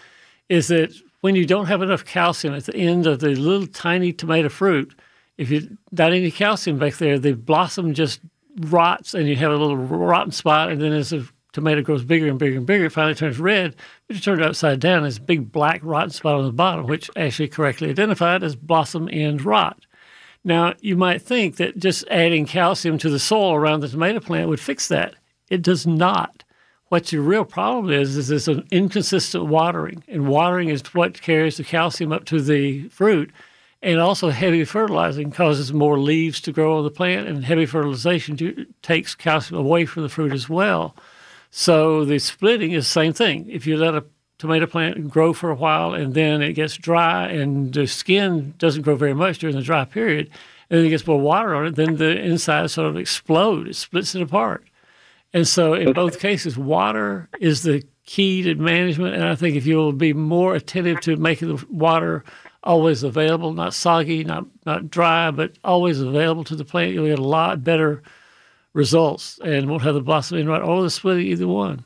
is 0.48 0.68
that 0.68 0.92
when 1.20 1.36
you 1.36 1.46
don't 1.46 1.66
have 1.66 1.82
enough 1.82 2.04
calcium 2.04 2.54
at 2.54 2.64
the 2.64 2.76
end 2.76 3.06
of 3.06 3.20
the 3.20 3.34
little 3.34 3.66
tiny 3.66 4.12
tomato 4.12 4.48
fruit, 4.48 4.98
if 5.38 5.50
you 5.50 5.78
not 5.92 6.12
any 6.12 6.30
calcium 6.30 6.78
back 6.78 6.96
there, 6.96 7.18
the 7.18 7.32
blossom 7.32 7.94
just 7.94 8.20
rots 8.62 9.14
and 9.14 9.28
you 9.28 9.36
have 9.36 9.52
a 9.52 9.56
little 9.56 9.76
rotten 9.76 10.32
spot. 10.32 10.70
And 10.70 10.80
then 10.82 10.92
as 10.92 11.10
the 11.10 11.28
tomato 11.52 11.82
grows 11.82 12.04
bigger 12.04 12.28
and 12.28 12.38
bigger 12.38 12.56
and 12.56 12.66
bigger, 12.66 12.86
it 12.86 12.92
finally 12.92 13.14
turns 13.14 13.38
red. 13.38 13.76
But 14.06 14.16
you 14.16 14.22
turn 14.22 14.40
it 14.40 14.46
upside 14.46 14.80
down, 14.80 15.02
there's 15.02 15.18
a 15.18 15.22
big 15.22 15.52
black 15.52 15.80
rotten 15.82 16.10
spot 16.10 16.34
on 16.34 16.44
the 16.44 16.52
bottom, 16.52 16.86
which 16.86 17.08
actually 17.16 17.48
correctly 17.48 17.88
identified 17.88 18.42
as 18.42 18.56
blossom 18.56 19.08
end 19.10 19.44
rot. 19.44 19.80
Now, 20.44 20.74
you 20.80 20.96
might 20.96 21.22
think 21.22 21.56
that 21.56 21.78
just 21.78 22.06
adding 22.10 22.46
calcium 22.46 22.98
to 22.98 23.10
the 23.10 23.18
soil 23.18 23.54
around 23.54 23.80
the 23.80 23.88
tomato 23.88 24.20
plant 24.20 24.48
would 24.48 24.60
fix 24.60 24.88
that. 24.88 25.14
It 25.50 25.62
does 25.62 25.86
not. 25.86 26.44
What 26.88 27.12
your 27.12 27.22
real 27.22 27.44
problem 27.44 27.92
is, 27.92 28.16
is 28.16 28.48
an 28.48 28.66
inconsistent 28.70 29.46
watering. 29.46 30.02
And 30.08 30.28
watering 30.28 30.70
is 30.70 30.82
what 30.94 31.20
carries 31.20 31.58
the 31.58 31.64
calcium 31.64 32.10
up 32.12 32.24
to 32.26 32.40
the 32.40 32.88
fruit. 32.88 33.30
And 33.82 33.98
also, 33.98 34.30
heavy 34.30 34.64
fertilizing 34.64 35.30
causes 35.30 35.72
more 35.72 35.98
leaves 35.98 36.40
to 36.42 36.52
grow 36.52 36.78
on 36.78 36.84
the 36.84 36.90
plant, 36.90 37.28
and 37.28 37.44
heavy 37.44 37.64
fertilization 37.64 38.36
do, 38.36 38.66
takes 38.82 39.14
calcium 39.14 39.58
away 39.58 39.86
from 39.86 40.02
the 40.02 40.10
fruit 40.10 40.32
as 40.32 40.48
well. 40.48 40.94
So, 41.50 42.04
the 42.04 42.18
splitting 42.18 42.72
is 42.72 42.84
the 42.84 42.90
same 42.90 43.12
thing. 43.14 43.48
If 43.48 43.66
you 43.66 43.78
let 43.78 43.94
a 43.94 44.04
tomato 44.40 44.66
plant 44.66 45.08
grow 45.08 45.32
for 45.32 45.50
a 45.50 45.54
while 45.54 45.94
and 45.94 46.14
then 46.14 46.42
it 46.42 46.54
gets 46.54 46.76
dry 46.76 47.28
and 47.28 47.72
the 47.72 47.86
skin 47.86 48.54
doesn't 48.58 48.82
grow 48.82 48.96
very 48.96 49.14
much 49.14 49.38
during 49.38 49.54
the 49.54 49.62
dry 49.62 49.84
period, 49.84 50.30
and 50.68 50.78
then 50.78 50.86
it 50.86 50.90
gets 50.90 51.06
more 51.06 51.20
water 51.20 51.54
on 51.54 51.66
it, 51.66 51.76
then 51.76 51.96
the 51.96 52.18
inside 52.18 52.70
sort 52.70 52.88
of 52.88 52.96
explodes, 52.96 53.68
it 53.68 53.76
splits 53.76 54.14
it 54.14 54.22
apart. 54.22 54.64
And 55.32 55.46
so, 55.46 55.74
in 55.74 55.92
both 55.92 56.18
cases, 56.18 56.58
water 56.58 57.28
is 57.38 57.62
the 57.62 57.84
key 58.04 58.42
to 58.42 58.56
management. 58.56 59.14
And 59.14 59.24
I 59.24 59.36
think 59.36 59.54
if 59.54 59.64
you'll 59.64 59.92
be 59.92 60.12
more 60.12 60.56
attentive 60.56 61.00
to 61.02 61.16
making 61.16 61.56
the 61.56 61.66
water 61.70 62.24
always 62.64 63.04
available, 63.04 63.52
not 63.52 63.74
soggy, 63.74 64.24
not 64.24 64.46
not 64.66 64.90
dry, 64.90 65.30
but 65.30 65.56
always 65.62 66.00
available 66.00 66.42
to 66.44 66.56
the 66.56 66.64
plant, 66.64 66.92
you'll 66.92 67.06
get 67.06 67.20
a 67.20 67.22
lot 67.22 67.62
better 67.62 68.02
results 68.72 69.38
and 69.44 69.68
won't 69.70 69.82
have 69.82 69.94
the 69.94 70.00
blossom 70.00 70.38
end 70.38 70.48
rot 70.48 70.62
or 70.62 70.82
the 70.82 70.90
splitting, 70.90 71.26
either 71.26 71.46
one. 71.46 71.84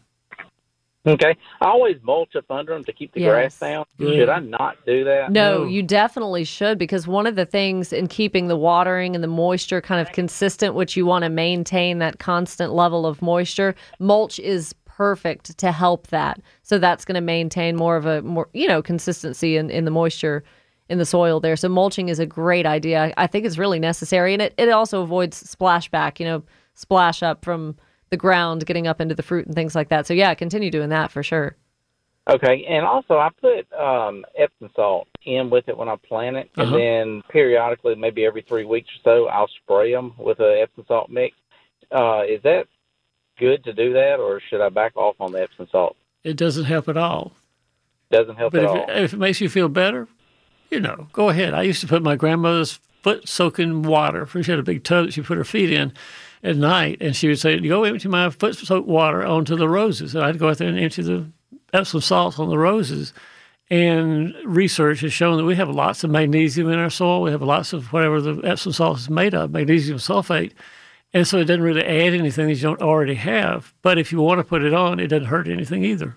Okay. 1.07 1.37
I 1.61 1.67
always 1.67 1.97
mulch 2.03 2.35
up 2.35 2.51
under 2.51 2.73
them 2.73 2.85
to 2.85 2.93
keep 2.93 3.13
the 3.13 3.21
Yes. 3.21 3.31
grass 3.31 3.59
down. 3.59 3.85
Good. 3.99 4.17
Should 4.17 4.29
I 4.31 4.39
not 4.41 4.77
do 4.87 5.05
that? 5.05 5.31
No, 5.31 5.59
No. 5.59 5.65
you 5.69 5.83
definitely 5.83 6.45
should 6.45 6.79
because 6.79 7.07
one 7.07 7.27
of 7.27 7.37
the 7.37 7.45
things 7.45 7.93
in 7.93 8.07
keeping 8.07 8.49
the 8.49 8.57
watering 8.57 9.15
and 9.15 9.23
the 9.23 9.29
moisture 9.29 9.81
kind 9.83 10.01
of 10.01 10.13
consistent, 10.13 10.75
which 10.75 10.97
you 10.97 11.05
want 11.05 11.25
to 11.25 11.29
maintain 11.29 11.99
that 11.99 12.19
constant 12.19 12.73
level 12.73 13.07
of 13.07 13.21
moisture, 13.21 13.75
mulch 13.99 14.39
is 14.39 14.75
perfect 14.87 15.59
to 15.59 15.73
help 15.73 16.07
that. 16.07 16.41
So 16.63 16.79
that's 16.79 17.05
going 17.05 17.17
to 17.17 17.21
maintain 17.21 17.77
more 17.77 17.97
of 17.97 18.07
a 18.07 18.23
more, 18.23 18.49
you 18.55 18.69
know, 18.69 18.81
consistency 18.81 19.57
in, 19.57 19.69
in 19.69 19.85
the 19.85 19.91
moisture 19.91 20.43
in 20.89 20.99
the 20.99 21.07
soil 21.07 21.41
there. 21.41 21.57
So 21.57 21.69
mulching 21.69 22.09
is 22.11 22.19
a 22.19 22.27
great 22.27 22.65
idea. 22.67 23.13
I 23.17 23.27
think 23.27 23.45
it's 23.47 23.57
really 23.59 23.79
necessary, 23.79 24.35
and 24.35 24.43
it, 24.43 24.55
it 24.59 24.69
also 24.69 25.01
avoids 25.03 25.43
splashback. 25.43 26.21
You 26.21 26.27
know, 26.27 26.43
splash 26.75 27.23
up 27.23 27.45
from 27.45 27.77
the 28.14 28.18
ground, 28.26 28.64
getting 28.64 28.87
up 28.87 29.00
into 29.00 29.14
the 29.14 29.23
fruit 29.23 29.47
and 29.47 29.54
things 29.56 29.75
like 29.75 29.88
that. 29.88 30.06
So 30.06 30.14
yeah, 30.14 30.33
continue 30.35 30.71
doing 30.71 30.90
that 30.90 31.11
for 31.11 31.23
sure. 31.25 31.56
Okay, 32.30 32.64
and 32.66 32.87
also 32.87 33.18
I 33.18 33.28
put 33.40 33.71
um, 33.78 34.25
Epsom 34.38 34.71
salt 34.75 35.09
in 35.25 35.50
with 35.50 35.68
it 35.68 35.76
when 35.76 35.88
I 35.88 35.97
plant 35.97 36.37
it, 36.37 36.49
and 36.56 36.68
Uh-huh. 36.68 36.76
then 36.78 37.23
periodically, 37.28 37.94
maybe 37.97 38.25
every 38.25 38.42
three 38.42 38.64
weeks 38.64 38.88
or 38.97 39.00
so, 39.04 39.26
I'll 39.28 39.50
spray 39.62 39.92
them 39.92 40.14
with 40.16 40.38
a 40.40 40.61
Epsom 40.62 40.85
salt 40.88 41.11
mix. 41.11 41.35
Uh, 41.90 42.23
is 42.26 42.40
that 42.44 42.66
good 43.38 43.62
to 43.64 43.73
do 43.75 43.92
that, 43.92 44.21
or 44.21 44.40
should 44.49 44.62
I 44.62 44.68
back 44.71 44.97
off 44.97 45.16
on 45.21 45.33
the 45.33 45.42
Epsom 45.42 45.66
salt? 45.71 45.97
It 46.23 46.37
doesn't 46.38 46.64
help 46.64 46.88
at 46.88 46.97
all. 46.97 47.33
Doesn't 48.11 48.37
help 48.37 48.52
But 48.52 48.61
at 48.62 48.71
if 48.71 48.71
all. 48.71 48.85
it, 48.88 49.02
if 49.04 49.12
it 49.12 49.18
makes 49.18 49.40
you 49.42 49.49
feel 49.50 49.68
better, 49.68 50.09
you 50.71 50.80
know, 50.80 51.09
go 51.12 51.28
ahead. 51.28 51.52
I 51.52 51.62
used 51.62 51.80
to 51.83 51.87
put 51.87 52.02
my 52.02 52.16
grandmother's 52.16 52.80
foot 53.02 53.28
soaking 53.28 53.83
water. 53.83 54.26
She 54.26 54.50
had 54.50 54.59
a 54.59 54.62
big 54.62 54.83
tub 54.83 55.04
that 55.06 55.12
she 55.12 55.21
put 55.21 55.37
her 55.37 55.44
feet 55.44 55.71
in 55.71 55.92
at 56.45 56.57
night, 56.57 56.99
and 57.01 57.17
she 57.17 57.27
would 57.27 57.41
say, 57.41 57.59
"Go 57.59 57.85
empty 57.85 58.09
my 58.09 58.31
foot 58.31 58.55
soaked 58.55 58.87
water 58.87 59.25
onto 59.25 59.57
the 59.57 59.69
roses." 59.69 60.15
And 60.15 60.25
I'd 60.25 60.39
go 60.39 60.51
out 60.51 60.59
there 60.59 60.69
and 60.69 60.79
empty 60.79 61.03
the 61.03 61.27
Epsom 61.73 62.01
salts 62.01 62.39
on 62.39 62.49
the 62.49 62.59
roses. 62.59 63.13
And 63.71 64.35
research 64.45 65.01
has 65.01 65.13
shown 65.13 65.39
that 65.39 65.45
we 65.45 65.57
have 65.57 65.71
lots 65.71 66.05
of 66.05 66.11
magnesium 66.11 66.71
in 66.71 66.79
our 66.79 66.91
soil. 66.91 67.23
We 67.23 67.31
have 67.31 67.43
lots 67.43 67.73
of 67.73 67.93
whatever 67.93 68.21
the 68.21 68.47
Epsom 68.47 68.73
salt 68.73 68.99
is 68.99 69.11
made 69.11 69.35
of, 69.35 69.51
magnesium 69.51 69.99
sulfate. 69.99 70.53
And 71.15 71.27
so 71.27 71.39
it 71.39 71.45
doesn't 71.45 71.63
really 71.63 71.85
add 71.85 72.13
anything 72.13 72.49
that 72.49 72.55
you 72.55 72.61
don't 72.61 72.83
already 72.83 73.15
have. 73.15 73.73
But 73.83 73.99
if 73.99 74.13
you 74.13 74.21
want 74.21 74.41
to 74.41 74.45
put 74.45 74.63
it 74.63 74.75
on, 74.75 75.01
it 75.01 75.07
doesn't 75.07 75.29
hurt 75.29 75.49
anything 75.49 75.85
either. 75.85 76.17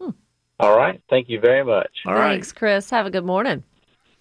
Hmm. 0.00 0.10
all 0.58 0.76
right, 0.76 1.00
thank 1.08 1.28
you 1.28 1.38
very 1.38 1.64
much. 1.64 1.90
All 2.04 2.14
right. 2.14 2.32
Thanks, 2.32 2.52
Chris. 2.52 2.90
Have 2.90 3.06
a 3.06 3.10
good 3.10 3.24
morning. 3.24 3.62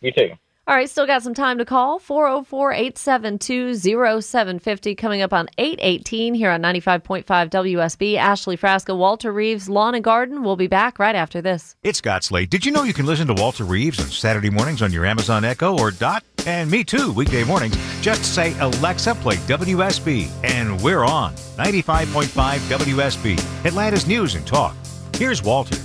You 0.02 0.12
too. 0.12 0.32
All 0.68 0.76
right, 0.76 0.90
still 0.90 1.08
got 1.08 1.24
some 1.24 1.34
time 1.34 1.60
to 1.60 1.66
call. 1.66 1.98
404 1.98 2.74
872 2.74 3.76
0750 4.22 4.96
coming 4.96 5.22
up 5.22 5.32
on 5.32 5.48
818 5.58 6.34
here 6.34 6.52
on 6.52 6.62
95.5 6.62 7.24
WSB. 7.24 8.18
Ashley 8.18 8.58
Frasca, 8.58 8.98
Walter 8.98 9.32
Reeves, 9.32 9.70
Lawn 9.70 9.96
and 9.96 10.04
Garden. 10.04 10.44
We'll 10.44 10.58
be 10.58 10.68
back 10.68 11.00
right 11.00 11.16
after 11.16 11.42
this. 11.42 11.78
It's 11.84 12.00
Scott 12.00 12.26
Slade. 12.26 12.50
Did 12.50 12.66
you 12.66 12.74
know 12.74 12.84
you 12.84 12.94
can 12.94 13.06
listen 13.06 13.28
to 13.28 13.34
Walter 13.34 13.64
Reeves 13.64 13.98
on 14.02 14.08
Saturday 14.08 14.50
mornings 14.50 14.82
on 14.82 14.92
your 14.92 15.06
Amazon 15.06 15.46
Echo 15.46 15.80
or 15.80 15.90
Dot? 15.90 16.26
And 16.46 16.70
me 16.70 16.84
too, 16.84 17.14
weekday 17.14 17.46
mornings. 17.46 17.78
Just 18.02 18.36
say, 18.36 18.54
Alexa, 18.60 19.16
play 19.16 19.38
WSB. 19.38 20.30
And 20.44 20.82
we're 20.82 21.06
on 21.06 21.34
95.5 21.56 22.26
WSB, 22.58 23.66
Atlanta's 23.66 24.06
News 24.06 24.36
and 24.36 24.46
Talk. 24.46 24.76
Here's 25.16 25.42
Walter. 25.42 25.78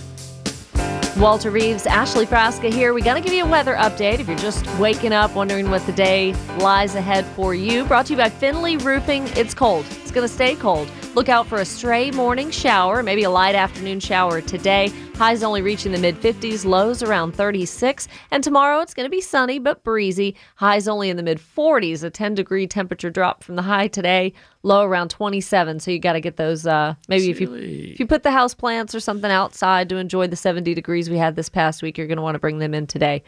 Walter 1.22 1.52
Reeves, 1.52 1.86
Ashley 1.86 2.26
Frasca 2.26 2.68
here. 2.68 2.92
We 2.92 3.00
got 3.00 3.14
to 3.14 3.20
give 3.20 3.32
you 3.32 3.44
a 3.44 3.48
weather 3.48 3.76
update 3.76 4.18
if 4.18 4.26
you're 4.26 4.36
just 4.36 4.66
waking 4.80 5.12
up 5.12 5.36
wondering 5.36 5.70
what 5.70 5.86
the 5.86 5.92
day 5.92 6.32
lies 6.58 6.96
ahead 6.96 7.24
for 7.24 7.54
you. 7.54 7.84
Brought 7.84 8.06
to 8.06 8.14
you 8.14 8.16
by 8.16 8.28
Finley 8.28 8.76
Roofing. 8.76 9.28
It's 9.36 9.54
cold. 9.54 9.86
It's 10.02 10.10
going 10.10 10.26
to 10.26 10.34
stay 10.34 10.56
cold. 10.56 10.90
Look 11.14 11.28
out 11.28 11.46
for 11.46 11.58
a 11.58 11.64
stray 11.66 12.10
morning 12.10 12.50
shower, 12.50 13.02
maybe 13.02 13.24
a 13.24 13.28
light 13.28 13.54
afternoon 13.54 14.00
shower 14.00 14.40
today. 14.40 14.90
Highs 15.14 15.42
only 15.42 15.60
reaching 15.60 15.92
the 15.92 15.98
mid 15.98 16.16
50s, 16.16 16.64
lows 16.64 17.02
around 17.02 17.32
36. 17.32 18.08
And 18.30 18.42
tomorrow 18.42 18.80
it's 18.80 18.94
going 18.94 19.04
to 19.04 19.10
be 19.10 19.20
sunny 19.20 19.58
but 19.58 19.84
breezy. 19.84 20.34
Highs 20.56 20.88
only 20.88 21.10
in 21.10 21.18
the 21.18 21.22
mid 21.22 21.38
40s, 21.38 22.02
a 22.02 22.08
10 22.08 22.34
degree 22.34 22.66
temperature 22.66 23.10
drop 23.10 23.44
from 23.44 23.56
the 23.56 23.62
high 23.62 23.88
today, 23.88 24.32
low 24.62 24.84
around 24.84 25.10
27. 25.10 25.80
So 25.80 25.90
you 25.90 25.98
got 25.98 26.14
to 26.14 26.20
get 26.20 26.38
those 26.38 26.66
uh 26.66 26.94
maybe 27.08 27.28
if 27.28 27.42
you 27.42 27.52
if 27.52 28.00
you 28.00 28.06
put 28.06 28.22
the 28.22 28.30
house 28.30 28.54
plants 28.54 28.94
or 28.94 29.00
something 29.00 29.30
outside 29.30 29.90
to 29.90 29.96
enjoy 29.96 30.28
the 30.28 30.36
70 30.36 30.72
degrees 30.72 31.10
we 31.10 31.18
had 31.18 31.36
this 31.36 31.50
past 31.50 31.82
week, 31.82 31.98
you're 31.98 32.06
going 32.06 32.16
to 32.16 32.22
want 32.22 32.36
to 32.36 32.40
bring 32.40 32.56
them 32.56 32.72
in 32.72 32.86
today. 32.86 33.22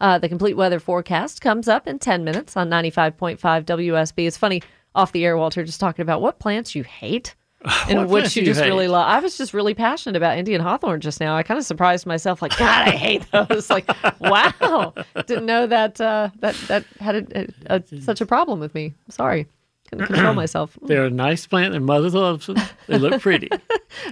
Uh, 0.00 0.18
the 0.18 0.28
complete 0.28 0.56
weather 0.56 0.80
forecast 0.80 1.40
comes 1.40 1.68
up 1.68 1.86
in 1.86 1.98
10 1.98 2.24
minutes 2.24 2.56
on 2.56 2.70
95.5 2.70 3.38
WSB. 3.38 4.26
It's 4.26 4.38
funny, 4.38 4.62
off 4.94 5.12
the 5.12 5.24
air, 5.24 5.36
Walter, 5.36 5.64
just 5.64 5.80
talking 5.80 6.02
about 6.02 6.20
what 6.20 6.38
plants 6.38 6.74
you 6.74 6.82
hate 6.82 7.34
and 7.88 7.98
What 7.98 8.08
which 8.08 8.36
you 8.36 8.44
just 8.44 8.60
really 8.60 8.88
love. 8.88 9.06
I 9.06 9.20
was 9.20 9.36
just 9.36 9.52
really 9.52 9.74
passionate 9.74 10.16
about 10.16 10.38
Indian 10.38 10.62
hawthorn 10.62 11.00
just 11.00 11.20
now. 11.20 11.36
I 11.36 11.42
kind 11.42 11.58
of 11.58 11.64
surprised 11.64 12.06
myself, 12.06 12.40
like, 12.40 12.56
God, 12.56 12.88
I 12.88 12.92
hate 12.92 13.26
those. 13.32 13.68
like, 13.68 13.86
wow, 14.18 14.94
didn't 15.26 15.44
know 15.44 15.66
that 15.66 16.00
uh, 16.00 16.30
that 16.38 16.54
that 16.68 16.84
had 17.00 17.16
a, 17.16 17.48
a, 17.66 17.76
a, 17.76 18.00
such 18.00 18.22
a 18.22 18.26
problem 18.26 18.60
with 18.60 18.74
me. 18.74 18.94
Sorry, 19.10 19.46
couldn't 19.90 20.06
control 20.06 20.34
myself. 20.44 20.78
They're 20.82 21.04
a 21.04 21.10
nice 21.10 21.46
plant. 21.46 21.72
Their 21.72 21.80
mother 21.80 22.08
loves 22.10 22.46
them. 22.46 22.56
They 22.86 22.98
look 22.98 23.20
pretty. 23.20 23.50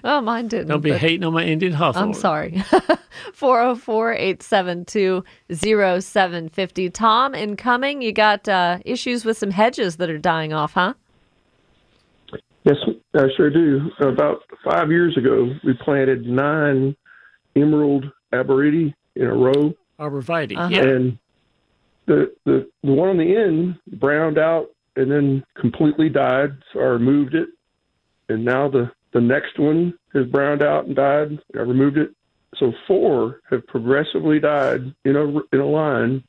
Oh, 0.03 0.21
mine 0.21 0.49
didn't. 0.49 0.67
Don't 0.69 0.81
be 0.81 0.93
hating 0.93 1.23
on 1.25 1.33
my 1.33 1.45
Indian 1.45 1.73
hawthorn. 1.73 2.09
I'm 2.09 2.15
sorry. 2.15 2.63
404 3.33 4.13
872 4.13 5.25
0750. 5.53 6.91
Tom, 6.91 7.35
incoming, 7.35 8.03
you 8.03 8.11
got 8.13 8.49
uh, 8.49 8.79
issues 8.85 9.25
with 9.25 9.39
some 9.39 9.53
hedges 9.53 9.97
that 9.97 10.11
are 10.11 10.19
dying 10.19 10.53
off, 10.53 10.73
huh? 10.73 10.95
Yes, 12.65 12.77
I 13.15 13.27
sure 13.37 13.51
do. 13.51 13.89
About 14.01 14.43
five 14.65 14.91
years 14.91 15.17
ago, 15.17 15.49
we 15.65 15.75
planted 15.75 16.27
nine 16.27 16.97
emerald 17.57 18.05
arboreti 18.33 18.93
in 19.15 19.27
a 19.27 19.35
row, 19.35 19.73
Arborvitae. 19.99 20.57
Uh-huh. 20.57 20.69
Yeah. 20.71 20.83
and 20.83 21.19
the, 22.07 22.33
the 22.45 22.69
the 22.83 22.93
one 22.93 23.09
on 23.11 23.17
the 23.17 23.37
end 23.37 23.77
browned 24.01 24.39
out 24.39 24.67
and 24.99 25.11
then 25.11 25.45
completely 25.55 26.09
died. 26.09 26.51
So 26.73 26.81
I 26.81 26.85
removed 26.85 27.35
it, 27.35 27.49
and 28.29 28.45
now 28.45 28.69
the 28.69 28.91
the 29.13 29.21
next 29.21 29.59
one 29.59 29.95
has 30.13 30.27
browned 30.27 30.63
out 30.63 30.87
and 30.87 30.97
died. 30.97 31.39
I 31.55 31.61
removed 31.61 31.97
it. 31.97 32.11
So 32.57 32.73
four 32.87 33.41
have 33.51 33.67
progressively 33.67 34.41
died 34.41 34.95
in 35.05 35.17
a 35.17 35.27
in 35.53 35.61
a 35.61 35.67
line, 35.67 36.23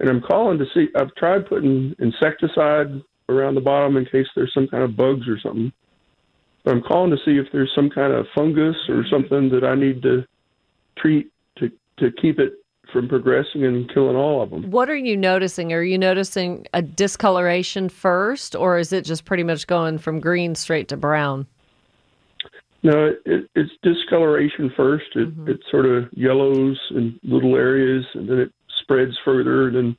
and 0.00 0.08
I'm 0.08 0.20
calling 0.20 0.58
to 0.58 0.66
see. 0.74 0.88
I've 0.94 1.14
tried 1.14 1.46
putting 1.46 1.94
insecticide 1.98 3.00
around 3.28 3.54
the 3.54 3.60
bottom 3.60 3.96
in 3.96 4.04
case 4.04 4.26
there's 4.36 4.52
some 4.52 4.68
kind 4.68 4.82
of 4.82 4.96
bugs 4.96 5.26
or 5.28 5.38
something. 5.40 5.72
But 6.64 6.74
I'm 6.74 6.82
calling 6.82 7.10
to 7.10 7.18
see 7.24 7.38
if 7.38 7.46
there's 7.52 7.72
some 7.74 7.90
kind 7.90 8.12
of 8.12 8.26
fungus 8.34 8.76
or 8.88 9.04
something 9.10 9.50
that 9.50 9.64
I 9.64 9.74
need 9.74 10.02
to 10.02 10.24
treat 10.98 11.30
to 11.58 11.70
to 11.98 12.10
keep 12.20 12.38
it 12.38 12.63
from 12.94 13.08
progressing 13.08 13.64
and 13.64 13.92
killing 13.92 14.16
all 14.16 14.40
of 14.40 14.50
them. 14.50 14.70
What 14.70 14.88
are 14.88 14.96
you 14.96 15.16
noticing? 15.16 15.72
Are 15.72 15.82
you 15.82 15.98
noticing 15.98 16.66
a 16.72 16.80
discoloration 16.80 17.88
first, 17.88 18.54
or 18.54 18.78
is 18.78 18.92
it 18.92 19.04
just 19.04 19.24
pretty 19.24 19.42
much 19.42 19.66
going 19.66 19.98
from 19.98 20.20
green 20.20 20.54
straight 20.54 20.88
to 20.88 20.96
brown? 20.96 21.46
No, 22.84 23.06
it, 23.06 23.22
it, 23.26 23.50
it's 23.56 23.72
discoloration 23.82 24.72
first. 24.76 25.06
It 25.16 25.28
it 25.46 25.60
sort 25.70 25.86
of 25.86 26.04
yellows 26.12 26.78
in 26.90 27.18
little 27.24 27.56
areas, 27.56 28.04
and 28.14 28.28
then 28.28 28.38
it 28.38 28.52
spreads 28.82 29.18
further, 29.24 29.68
and 29.68 29.76
then 29.76 29.96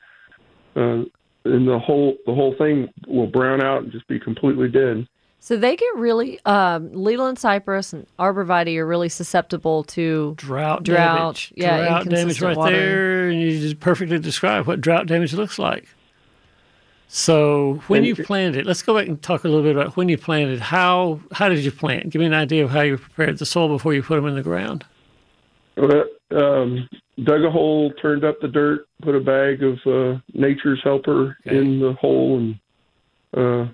uh, 0.75 1.49
and 1.51 1.67
the 1.67 1.77
whole 1.77 2.15
the 2.25 2.33
whole 2.33 2.55
thing 2.57 2.87
will 3.07 3.27
brown 3.27 3.61
out 3.61 3.83
and 3.83 3.91
just 3.91 4.07
be 4.07 4.19
completely 4.19 4.69
dead. 4.69 5.05
So 5.45 5.55
they 5.57 5.75
get 5.75 5.95
really, 5.95 6.39
um, 6.45 6.91
Leyland 6.91 7.37
cypress 7.37 7.93
and 7.93 8.07
arborvitae 8.17 8.77
are 8.77 8.85
really 8.87 9.09
susceptible 9.09 9.83
to 9.83 10.33
Drought, 10.37 10.81
Drought, 10.81 11.17
damage. 11.19 11.53
yeah, 11.55 11.77
drought 11.85 12.09
damage 12.09 12.41
right 12.41 12.57
watering. 12.57 12.79
there, 12.79 13.27
and 13.29 13.39
you 13.39 13.59
just 13.59 13.79
perfectly 13.79 14.17
describe 14.17 14.65
what 14.65 14.81
drought 14.81 15.05
damage 15.05 15.35
looks 15.35 15.59
like. 15.59 15.87
So 17.07 17.79
when 17.85 17.99
And 17.99 18.07
you 18.07 18.15
it- 18.17 18.25
planted 18.25 18.57
it, 18.61 18.65
let's 18.65 18.81
go 18.81 18.97
back 18.97 19.07
and 19.07 19.21
talk 19.21 19.43
a 19.43 19.47
little 19.47 19.61
bit 19.61 19.75
about 19.75 19.95
when 19.95 20.09
you 20.09 20.17
planted. 20.17 20.59
How 20.61 21.19
how 21.31 21.47
did 21.47 21.59
you 21.63 21.71
plant? 21.71 22.09
Give 22.09 22.21
me 22.21 22.25
an 22.25 22.33
idea 22.33 22.63
of 22.63 22.71
how 22.71 22.81
you 22.81 22.97
prepared 22.97 23.37
the 23.37 23.45
soil 23.45 23.67
before 23.67 23.93
you 23.93 24.01
put 24.01 24.15
them 24.15 24.25
in 24.25 24.33
the 24.33 24.41
ground. 24.41 24.83
Well, 25.77 26.05
um, 26.31 26.89
dug 27.23 27.43
a 27.43 27.51
hole, 27.51 27.91
turned 28.01 28.23
up 28.25 28.39
the 28.41 28.47
dirt, 28.47 28.87
put 29.03 29.13
a 29.13 29.19
bag 29.19 29.61
of 29.61 29.77
uh, 29.85 30.19
Nature's 30.33 30.81
Helper 30.83 31.37
Okay. 31.45 31.55
in 31.55 31.79
the 31.79 31.93
hole, 31.93 32.39
and 32.39 32.59
uh, 33.37 33.67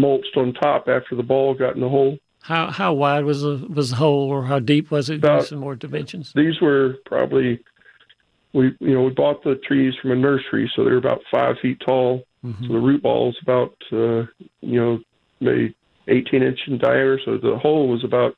mulched 0.00 0.36
on 0.36 0.52
top 0.54 0.88
after 0.88 1.14
the 1.14 1.22
ball 1.22 1.54
got 1.54 1.74
in 1.74 1.80
the 1.80 1.88
hole. 1.88 2.18
How 2.42 2.70
how 2.70 2.92
wide 2.94 3.24
was 3.24 3.42
the 3.42 3.66
was 3.68 3.90
the 3.90 3.96
hole, 3.96 4.28
or 4.30 4.44
how 4.44 4.58
deep 4.58 4.90
was 4.90 5.10
it? 5.10 5.20
Give 5.20 5.24
me 5.24 5.28
About- 5.36 5.46
some 5.46 5.58
more 5.58 5.76
dimensions. 5.76 6.32
These 6.34 6.60
were 6.60 6.96
probably 7.04 7.60
we 8.52 8.74
you 8.80 8.94
know 8.94 9.02
we 9.02 9.10
bought 9.10 9.44
the 9.44 9.56
trees 9.56 9.94
from 10.00 10.10
a 10.12 10.16
nursery, 10.16 10.70
so 10.74 10.84
they're 10.84 10.96
about 10.96 11.20
five 11.30 11.56
feet 11.60 11.80
tall. 11.80 12.24
Mhm. 12.44 12.66
So 12.66 12.72
the 12.72 12.78
root 12.78 13.02
ball 13.02 13.28
is 13.30 13.36
about 13.42 13.74
uh, 13.92 14.24
you 14.62 14.80
know 14.80 15.00
maybe 15.40 15.74
18 16.08 16.42
inch 16.42 16.60
in 16.66 16.78
diameter. 16.78 17.20
So 17.24 17.36
the 17.38 17.56
hole 17.58 17.88
was 17.88 18.02
about 18.04 18.34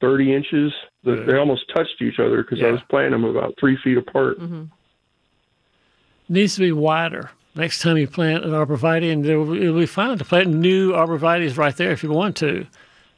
30 0.00 0.34
inches. 0.34 0.72
The, 1.04 1.14
Good. 1.14 1.26
they 1.28 1.36
almost 1.38 1.64
touched 1.74 2.02
each 2.02 2.18
other 2.18 2.42
because 2.42 2.60
I 2.62 2.70
was 2.72 2.80
planting 2.90 3.12
them 3.12 3.24
about 3.24 3.54
three 3.60 3.76
feet 3.82 3.96
apart. 3.96 4.38
Mhm. 4.40 4.68
needs 6.28 6.54
to 6.56 6.60
be 6.62 6.72
wider. 6.72 7.30
Next 7.56 7.82
time 7.82 7.96
you 7.96 8.08
plant 8.08 8.44
an 8.44 8.50
arborvitae, 8.50 9.12
and 9.12 9.24
it'll 9.24 9.78
be 9.78 9.86
fine 9.86 10.18
to 10.18 10.24
plant 10.24 10.48
new 10.48 10.92
arborvitaes 10.92 11.56
right 11.56 11.76
there 11.76 11.92
if 11.92 12.02
you 12.02 12.10
want 12.10 12.36
to. 12.38 12.66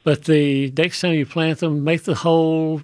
But 0.03 0.25
the 0.25 0.71
next 0.77 1.01
time 1.01 1.15
you 1.15 1.25
plant 1.25 1.59
them, 1.59 1.83
make 1.83 2.03
the 2.03 2.13
hole, 2.13 2.83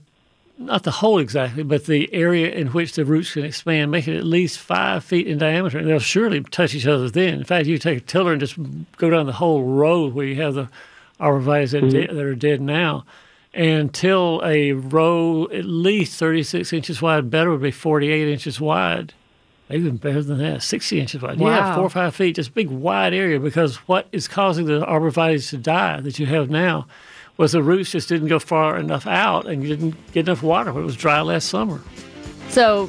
not 0.58 0.82
the 0.82 0.92
hole 0.92 1.20
exactly, 1.20 1.62
but 1.62 1.86
the 1.86 2.12
area 2.12 2.52
in 2.52 2.68
which 2.70 2.94
the 2.94 3.06
roots 3.06 3.34
can 3.34 3.46
expand, 3.46 3.92
make 3.92 4.08
it 4.08 4.18
at 4.18 4.26
least 4.26 4.58
five 4.58 5.04
feet 5.04 5.28
in 5.28 5.38
diameter, 5.38 5.78
and 5.78 5.88
they'll 5.88 6.00
surely 6.00 6.42
touch 6.42 6.74
each 6.74 6.88
other 6.88 7.08
then. 7.08 7.36
In 7.36 7.44
fact, 7.44 7.68
you 7.68 7.78
take 7.78 8.00
a 8.00 8.02
tiller 8.02 8.32
and 8.32 8.42
just 8.42 8.58
go 8.98 9.12
down 9.12 9.28
the 9.28 9.34
whole 9.34 9.64
row 9.64 10.10
where 10.10 10.26
you 10.26 10.42
have 10.42 10.56
the 10.56 10.70
arborvitaes 11.20 11.72
that, 11.72 11.84
are 11.84 11.88
mm-hmm. 11.88 12.08
de- 12.08 12.14
that 12.14 12.26
are 12.26 12.36
dead 12.36 12.62
now. 12.62 13.06
And 13.54 13.94
till 13.94 14.42
a 14.44 14.72
row 14.72 15.48
at 15.54 15.66
least 15.66 16.18
36 16.18 16.74
inches 16.74 17.00
wide, 17.00 17.30
better 17.30 17.52
would 17.52 17.62
be 17.62 17.70
48 17.70 18.28
inches 18.28 18.60
wide 18.60 19.14
even 19.70 19.98
better 19.98 20.22
than 20.22 20.38
that, 20.40 20.62
60 20.62 21.00
inches 21.00 21.22
wide. 21.22 21.40
Yeah, 21.40 21.76
four 21.76 21.86
or 21.86 21.90
five 21.90 22.16
feet, 22.16 22.36
just 22.36 22.54
big 22.54 22.70
wide 22.70 23.14
area 23.14 23.40
because 23.40 23.78
what 23.88 24.08
is 24.12 24.28
causing 24.28 24.66
the 24.66 24.86
arborvitaes 24.86 25.50
to 25.50 25.58
die 25.58 26.02
that 26.02 26.20
you 26.20 26.26
have 26.26 26.50
now 26.50 26.88
was 27.38 27.54
the 27.54 27.64
roots 27.64 27.92
just 27.92 28.10
didn't 28.10 28.28
go 28.28 28.40
far 28.40 28.78
enough 28.78 29.08
out 29.08 29.48
and 29.48 29.64
you 29.64 29.70
didn't 29.70 29.96
get 30.12 30.28
enough 30.28 30.44
water 30.44 30.72
when 30.72 30.84
it 30.84 30.86
was 30.86 30.96
dry 30.96 31.22
last 31.22 31.50
summer. 31.50 31.82
So, 32.50 32.88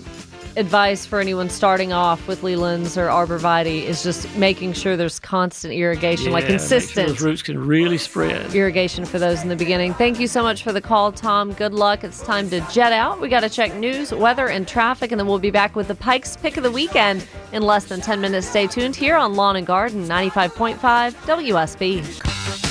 advice 0.57 1.05
for 1.05 1.21
anyone 1.21 1.49
starting 1.51 1.93
off 1.93 2.27
with 2.29 2.43
Leyland's 2.43 2.97
or 2.97 3.07
Arborvitae 3.09 3.83
is 3.83 4.03
just 4.03 4.33
making 4.37 4.73
sure 4.73 4.97
there's 4.97 5.19
constant 5.19 5.75
irrigation, 5.75 6.31
like 6.33 6.43
Yeah, 6.43 6.49
sure 6.51 6.59
consistent 6.59 7.09
those 7.09 7.21
roots 7.21 7.43
can 7.43 7.59
really 7.59 7.99
spread. 7.99 8.55
irrigation 8.55 9.05
for 9.05 9.19
those 9.19 9.43
in 9.43 9.49
the 9.49 9.57
beginning. 9.57 9.95
Thank 9.95 10.21
you 10.21 10.27
so 10.29 10.43
much 10.43 10.63
for 10.63 10.73
the 10.73 10.81
call, 10.81 11.13
Tom. 11.13 11.53
Good 11.53 11.75
luck. 11.75 12.05
It's 12.05 12.23
time 12.23 12.49
to 12.51 12.61
jet 12.73 12.93
out. 12.93 13.21
We 13.21 13.29
got 13.29 13.41
to 13.41 13.49
check 13.51 13.75
news, 13.75 14.13
weather, 14.13 14.49
and 14.49 14.67
traffic, 14.67 15.11
and 15.13 15.19
then 15.19 15.27
we'll 15.27 15.39
be 15.39 15.51
back 15.51 15.75
with 15.77 15.89
the 15.89 15.95
Pikes 15.95 16.37
pick 16.37 16.57
of 16.57 16.63
the 16.63 16.71
weekend 16.71 17.27
in 17.53 17.63
less 17.63 17.85
than 17.87 18.01
10 18.01 18.21
minutes. 18.21 18.47
Stay 18.49 18.67
tuned 18.67 18.97
here 18.97 19.17
on 19.17 19.35
Lawn 19.35 19.57
and 19.57 19.67
Garden 19.67 20.05
95.5 20.07 21.15
WSB. 21.27 22.64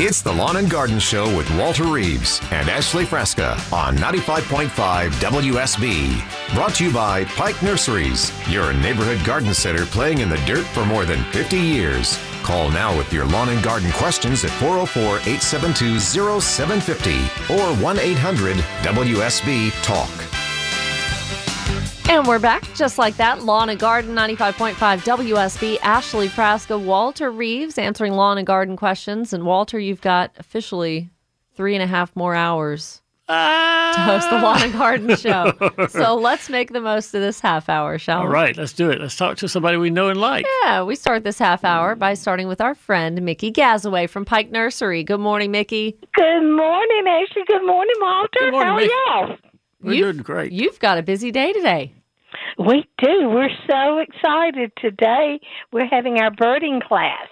It's 0.00 0.22
the 0.22 0.32
Lawn 0.32 0.56
and 0.56 0.68
Garden 0.68 0.98
Show 0.98 1.24
with 1.36 1.48
Walter 1.56 1.84
Reeves 1.84 2.40
and 2.50 2.68
Ashley 2.68 3.04
Frasca 3.04 3.72
on 3.72 3.96
95.5 3.96 4.66
WSB. 5.20 6.52
Brought 6.52 6.74
to 6.74 6.86
you 6.86 6.92
by 6.92 7.22
Pike 7.26 7.62
Nurseries, 7.62 8.32
your 8.50 8.72
neighborhood 8.72 9.24
garden 9.24 9.54
center 9.54 9.86
playing 9.86 10.18
in 10.18 10.28
the 10.28 10.36
dirt 10.46 10.66
for 10.66 10.84
more 10.84 11.04
than 11.04 11.22
50 11.30 11.56
years. 11.56 12.18
Call 12.42 12.72
now 12.72 12.96
with 12.98 13.12
your 13.12 13.24
lawn 13.26 13.50
and 13.50 13.62
garden 13.62 13.92
questions 13.92 14.44
at 14.44 14.50
404 14.58 15.18
872 15.18 16.00
0750 16.00 17.54
or 17.54 17.76
1 17.76 17.98
800 18.00 18.56
WSB 18.56 19.70
Talk. 19.84 20.33
And 22.08 22.26
we're 22.28 22.38
back 22.38 22.62
just 22.74 22.98
like 22.98 23.16
that. 23.16 23.42
Lawn 23.42 23.68
and 23.70 23.78
Garden 23.80 24.14
95.5 24.14 24.74
WSB. 24.74 25.78
Ashley 25.82 26.28
Frasca, 26.28 26.80
Walter 26.80 27.30
Reeves 27.30 27.76
answering 27.78 28.12
lawn 28.12 28.38
and 28.38 28.46
garden 28.46 28.76
questions. 28.76 29.32
And 29.32 29.44
Walter, 29.44 29.78
you've 29.80 30.00
got 30.00 30.30
officially 30.38 31.10
three 31.56 31.74
and 31.74 31.82
a 31.82 31.86
half 31.86 32.14
more 32.14 32.34
hours 32.34 33.00
to 33.26 33.32
host 34.00 34.28
the 34.28 34.38
Lawn 34.38 34.62
and 34.62 34.74
ah. 34.74 34.78
Garden 34.78 35.16
Show. 35.16 35.86
So 35.88 36.14
let's 36.14 36.50
make 36.50 36.72
the 36.72 36.80
most 36.80 37.14
of 37.14 37.20
this 37.22 37.40
half 37.40 37.68
hour, 37.68 37.98
shall 37.98 38.20
All 38.20 38.26
we? 38.26 38.32
right, 38.34 38.56
let's 38.56 38.72
do 38.74 38.90
it. 38.90 39.00
Let's 39.00 39.16
talk 39.16 39.38
to 39.38 39.48
somebody 39.48 39.76
we 39.78 39.88
know 39.90 40.08
and 40.08 40.20
like. 40.20 40.46
Yeah, 40.62 40.82
we 40.82 40.94
start 40.96 41.24
this 41.24 41.38
half 41.38 41.64
hour 41.64 41.94
by 41.94 42.14
starting 42.14 42.48
with 42.48 42.60
our 42.60 42.74
friend 42.74 43.22
Mickey 43.22 43.50
Gazaway 43.50 44.08
from 44.10 44.24
Pike 44.24 44.50
Nursery. 44.50 45.04
Good 45.04 45.20
morning, 45.20 45.50
Mickey. 45.52 45.96
Good 46.14 46.42
morning, 46.42 47.04
Ashley. 47.08 47.42
Good 47.46 47.64
morning, 47.66 47.94
Walter. 48.00 48.28
Good 48.40 48.50
morning, 48.52 48.68
How 48.68 48.74
are 49.22 49.28
Miss. 49.28 49.38
y'all? 49.40 49.50
We're 49.84 49.92
You've- 49.92 50.12
doing 50.12 50.22
great. 50.22 50.52
You've 50.52 50.80
got 50.80 50.98
a 50.98 51.02
busy 51.02 51.30
day 51.30 51.52
today. 51.52 51.92
We 52.58 52.84
do. 52.98 53.28
We're 53.28 53.48
so 53.70 53.98
excited 53.98 54.72
today. 54.80 55.40
We're 55.72 55.86
having 55.86 56.18
our 56.18 56.30
birding 56.32 56.80
class, 56.86 57.28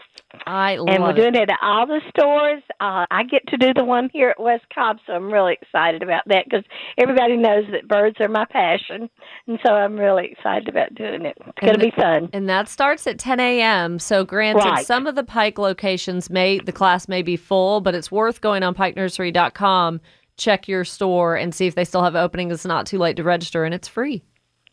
I 0.47 0.77
love 0.77 0.89
and 0.89 1.03
we're 1.03 1.11
it. 1.11 1.17
doing 1.17 1.35
it 1.35 1.51
at 1.51 1.59
all 1.63 1.87
the 1.87 2.01
stores. 2.09 2.63
Uh, 2.81 3.05
I 3.11 3.23
get 3.25 3.47
to 3.49 3.57
do 3.57 3.75
the 3.75 3.85
one 3.85 4.11
here 4.13 4.31
at 4.31 4.41
West 4.41 4.65
Cobb, 4.75 4.99
so 5.07 5.13
I'm 5.13 5.33
really 5.33 5.57
excited 5.61 6.03
about 6.03 6.23
that 6.27 6.45
because 6.45 6.65
everybody 6.99 7.37
knows 7.37 7.65
that 7.73 7.87
birds 7.89 8.17
are 8.21 8.29
my 8.29 8.45
passion, 8.47 9.11
and 9.47 9.59
so 9.65 9.73
I'm 9.73 9.97
really 9.99 10.29
excited 10.33 10.69
about 10.69 10.95
doing 10.95 11.25
it. 11.27 11.37
It's 11.47 11.59
going 11.61 11.75
to 11.75 11.81
be 11.81 11.93
fun. 11.97 12.29
And 12.33 12.49
that 12.49 12.69
starts 12.69 13.07
at 13.07 13.19
10 13.19 13.41
a.m. 13.41 13.99
So, 13.99 14.25
granted, 14.25 14.65
Right. 14.65 14.87
some 14.87 15.07
of 15.07 15.15
the 15.17 15.25
Pike 15.25 15.59
locations 15.59 16.31
may 16.31 16.59
the 16.59 16.73
class 16.73 17.09
may 17.09 17.23
be 17.23 17.37
full, 17.37 17.81
but 17.81 17.95
it's 17.95 18.11
worth 18.11 18.41
going 18.41 18.63
on 18.63 18.75
PikeNursery.com, 18.75 20.01
check 20.43 20.69
your 20.69 20.85
store, 20.85 21.37
and 21.37 21.55
see 21.55 21.67
if 21.67 21.75
they 21.75 21.85
still 21.85 22.03
have 22.03 22.17
openings. 22.17 22.53
It's 22.53 22.65
not 22.67 22.87
too 22.87 22.99
late 22.99 23.17
to 23.17 23.23
register, 23.23 23.65
and 23.65 23.73
it's 23.75 23.89
free. 23.89 24.23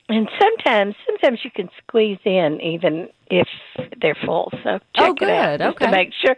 And 0.10 0.28
sometimes, 0.40 0.96
sometimes 1.06 1.40
you 1.44 1.52
can 1.56 1.70
squeeze 1.78 2.18
in 2.26 2.60
even 2.62 3.10
if 3.30 3.48
they're 4.02 4.18
full. 4.26 4.52
So 4.64 4.80
check 4.96 5.10
Oh, 5.22 5.26
it 5.26 5.30
out 5.30 5.60
just 5.60 5.76
Okay. 5.76 5.86
to 5.86 5.92
make 5.92 6.10
sure. 6.26 6.36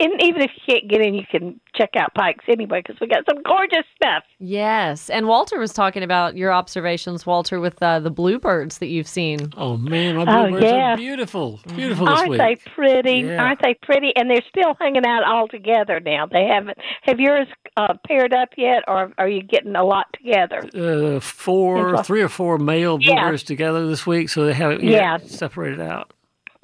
And 0.00 0.22
even 0.22 0.42
if 0.42 0.50
you 0.56 0.74
can't 0.74 0.88
get 0.88 1.00
in, 1.00 1.14
you 1.14 1.24
can 1.30 1.60
check 1.74 1.90
out 1.96 2.12
Pikes 2.14 2.44
anyway 2.48 2.82
because 2.84 3.00
we 3.00 3.06
got 3.06 3.24
some 3.28 3.42
gorgeous 3.42 3.84
stuff. 3.96 4.24
Yes. 4.38 5.10
And 5.10 5.26
Walter 5.26 5.58
was 5.58 5.72
talking 5.72 6.02
about 6.02 6.36
your 6.36 6.52
observations, 6.52 7.24
Walter, 7.26 7.60
with 7.60 7.80
uh, 7.82 8.00
the 8.00 8.10
bluebirds 8.10 8.78
that 8.78 8.86
you've 8.86 9.08
seen. 9.08 9.52
Oh 9.56 9.76
man, 9.76 10.16
my 10.16 10.22
Oh, 10.22 10.48
bluebirds 10.48 10.72
yeah. 10.72 10.94
are 10.94 10.96
beautiful, 10.96 11.60
beautiful 11.76 12.06
this 12.06 12.18
Aren't 12.18 12.30
week. 12.30 12.38
they 12.40 12.56
pretty? 12.74 13.18
Yeah. 13.20 13.42
Aren't 13.42 13.62
they 13.62 13.74
pretty? 13.82 14.12
And 14.16 14.30
they're 14.30 14.42
still 14.48 14.74
hanging 14.80 15.06
out 15.06 15.24
all 15.24 15.48
together 15.48 16.00
now. 16.00 16.26
They 16.26 16.44
haven't. 16.46 16.78
Have 17.02 17.20
yours 17.20 17.46
uh, 17.76 17.94
paired 18.06 18.32
up 18.34 18.50
yet, 18.56 18.82
or 18.88 19.12
are 19.18 19.28
you 19.28 19.42
getting 19.42 19.76
a 19.76 19.84
lot 19.84 20.06
together? 20.14 20.62
uh, 20.74 21.20
four, 21.20 22.02
three 22.04 22.22
or 22.22 22.28
four 22.28 22.58
male 22.58 22.98
Yeah. 23.00 23.14
bluebirds 23.14 23.42
together 23.44 23.86
this 23.86 24.06
week, 24.06 24.28
so 24.28 24.44
they 24.44 24.52
haven't 24.54 24.82
Yeah. 24.82 25.12
yet 25.18 25.28
separated 25.28 25.80
out. 25.80 26.12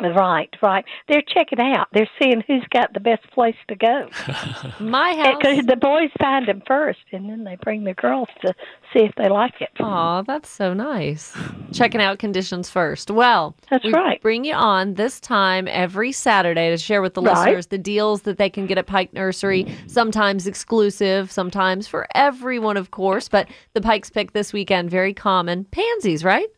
Right, 0.02 0.50
right. 0.60 0.84
They're 1.08 1.22
checking 1.22 1.60
out. 1.60 1.86
They're 1.92 2.10
seeing 2.20 2.42
who's 2.48 2.64
got 2.70 2.92
the 2.92 3.00
best 3.00 3.30
place 3.30 3.54
to 3.68 3.76
go. 3.76 4.08
My 4.80 5.14
house. 5.14 5.36
Because 5.40 5.64
the 5.66 5.76
boys 5.76 6.10
find 6.20 6.46
them 6.48 6.62
first, 6.66 6.98
and 7.12 7.30
then 7.30 7.44
they 7.44 7.56
bring 7.62 7.84
the 7.84 7.94
girls 7.94 8.26
to 8.44 8.52
see 8.92 9.04
if 9.04 9.14
they 9.16 9.28
like 9.28 9.60
it. 9.60 9.68
Aw, 9.80 10.22
that's 10.22 10.48
so 10.48 10.74
nice. 10.74 11.32
Checking 11.72 12.00
out 12.02 12.18
conditions 12.18 12.68
first. 12.68 13.08
Well, 13.10 13.54
That's 13.70 13.84
we 13.84 13.92
right. 13.92 14.20
bring 14.20 14.44
you 14.44 14.54
on 14.54 14.94
this 14.94 15.20
time 15.20 15.68
every 15.70 16.10
Saturday 16.10 16.70
to 16.70 16.76
share 16.76 17.00
with 17.00 17.14
the 17.14 17.22
Right. 17.22 17.36
listeners 17.38 17.68
the 17.68 17.78
deals 17.78 18.22
that 18.22 18.36
they 18.36 18.50
can 18.50 18.66
get 18.66 18.78
at 18.78 18.86
Pike 18.86 19.12
Nursery, 19.12 19.64
sometimes 19.86 20.48
exclusive, 20.48 21.30
sometimes 21.30 21.86
for 21.86 22.08
everyone, 22.16 22.76
of 22.76 22.90
course. 22.90 23.28
But 23.28 23.48
the 23.74 23.80
Pikes 23.80 24.10
pick 24.10 24.32
this 24.32 24.52
weekend, 24.52 24.90
very 24.90 25.14
common. 25.14 25.64
Pansies, 25.66 26.24
right? 26.24 26.48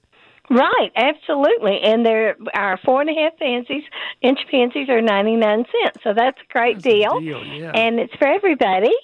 Right, 0.49 0.93
absolutely. 0.95 1.81
And 1.83 2.07
they're 2.07 2.37
our 2.55 2.79
four 2.85 3.01
and 3.01 3.11
a 3.11 3.15
half 3.15 3.37
pansies, 3.39 3.83
inch 4.23 4.39
pansies 4.51 4.89
are 4.89 5.01
ninety 5.01 5.35
nine 5.35 5.65
cents. 5.65 5.99
So 6.05 6.15
that's 6.15 6.39
a 6.39 6.53
great 6.53 6.77
That's 6.77 6.87
a 6.87 6.91
deal. 6.91 7.21
deal, 7.21 7.45
yeah. 7.45 7.73
And 7.75 7.99
it's 7.99 8.15
for 8.15 8.29
everybody. 8.29 8.95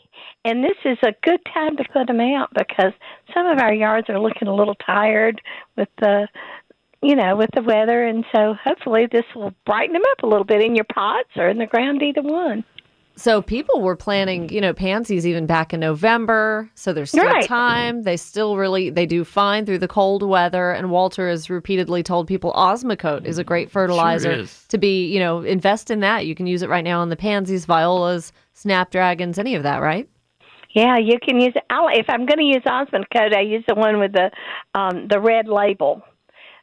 And 0.44 0.62
this 0.62 0.76
is 0.84 0.98
a 1.02 1.14
good 1.22 1.40
time 1.52 1.76
to 1.76 1.84
put 1.92 2.06
them 2.08 2.20
out 2.20 2.50
because 2.54 2.92
some 3.32 3.46
of 3.46 3.58
our 3.58 3.72
yards 3.72 4.08
are 4.08 4.18
looking 4.20 4.48
a 4.48 4.54
little 4.54 4.74
tired 4.74 5.40
with 5.76 5.88
the 5.98 6.28
you 7.04 7.16
know, 7.16 7.34
with 7.34 7.50
the 7.52 7.62
weather 7.62 8.06
and 8.06 8.24
so 8.32 8.54
hopefully 8.62 9.08
this 9.10 9.24
will 9.34 9.52
brighten 9.66 9.92
them 9.92 10.02
up 10.12 10.22
a 10.22 10.26
little 10.26 10.44
bit 10.44 10.62
in 10.64 10.76
your 10.76 10.84
pots 10.84 11.30
or 11.36 11.48
in 11.48 11.58
the 11.58 11.66
ground 11.66 12.00
either 12.02 12.22
one. 12.22 12.64
So 13.16 13.42
people 13.42 13.80
were 13.80 13.96
planning, 13.96 14.48
you 14.48 14.60
know, 14.60 14.72
pansies 14.72 15.26
even 15.26 15.46
back 15.46 15.74
in 15.74 15.80
November. 15.80 16.70
So 16.74 16.92
there's 16.92 17.10
still 17.10 17.22
Right. 17.24 17.46
time. 17.46 18.02
They 18.02 18.16
still 18.16 18.56
really 18.56 18.90
they 18.90 19.06
do 19.06 19.24
fine 19.24 19.66
through 19.66 19.78
the 19.78 19.88
cold 19.88 20.22
weather. 20.22 20.72
And 20.72 20.90
Walter 20.90 21.28
has 21.28 21.50
repeatedly 21.50 22.02
told 22.02 22.26
people 22.26 22.52
Osmocote 22.54 23.24
is 23.24 23.38
a 23.38 23.44
great 23.44 23.70
fertilizer 23.70 24.32
is. 24.32 24.64
to 24.68 24.78
be, 24.78 25.06
you 25.06 25.20
know, 25.20 25.42
invest 25.42 25.90
in 25.90 26.00
that. 26.00 26.26
You 26.26 26.34
can 26.34 26.46
use 26.46 26.62
it 26.62 26.70
right 26.70 26.84
now 26.84 27.00
on 27.00 27.10
the 27.10 27.16
pansies, 27.16 27.64
violas, 27.66 28.32
snapdragons, 28.54 29.38
any 29.38 29.54
of 29.54 29.62
that, 29.62 29.82
right? 29.82 30.08
Yeah, 30.74 30.96
you 30.96 31.18
can 31.22 31.38
use 31.38 31.52
it. 31.54 31.64
I'll, 31.68 31.88
if 31.88 32.06
I'm 32.08 32.24
going 32.24 32.38
to 32.38 32.44
use 32.44 32.62
Osmocote, 32.64 33.36
I 33.36 33.42
use 33.42 33.62
the 33.68 33.74
one 33.74 33.98
with 33.98 34.12
the 34.12 34.30
um, 34.74 35.06
the 35.08 35.20
red 35.20 35.46
label 35.46 36.02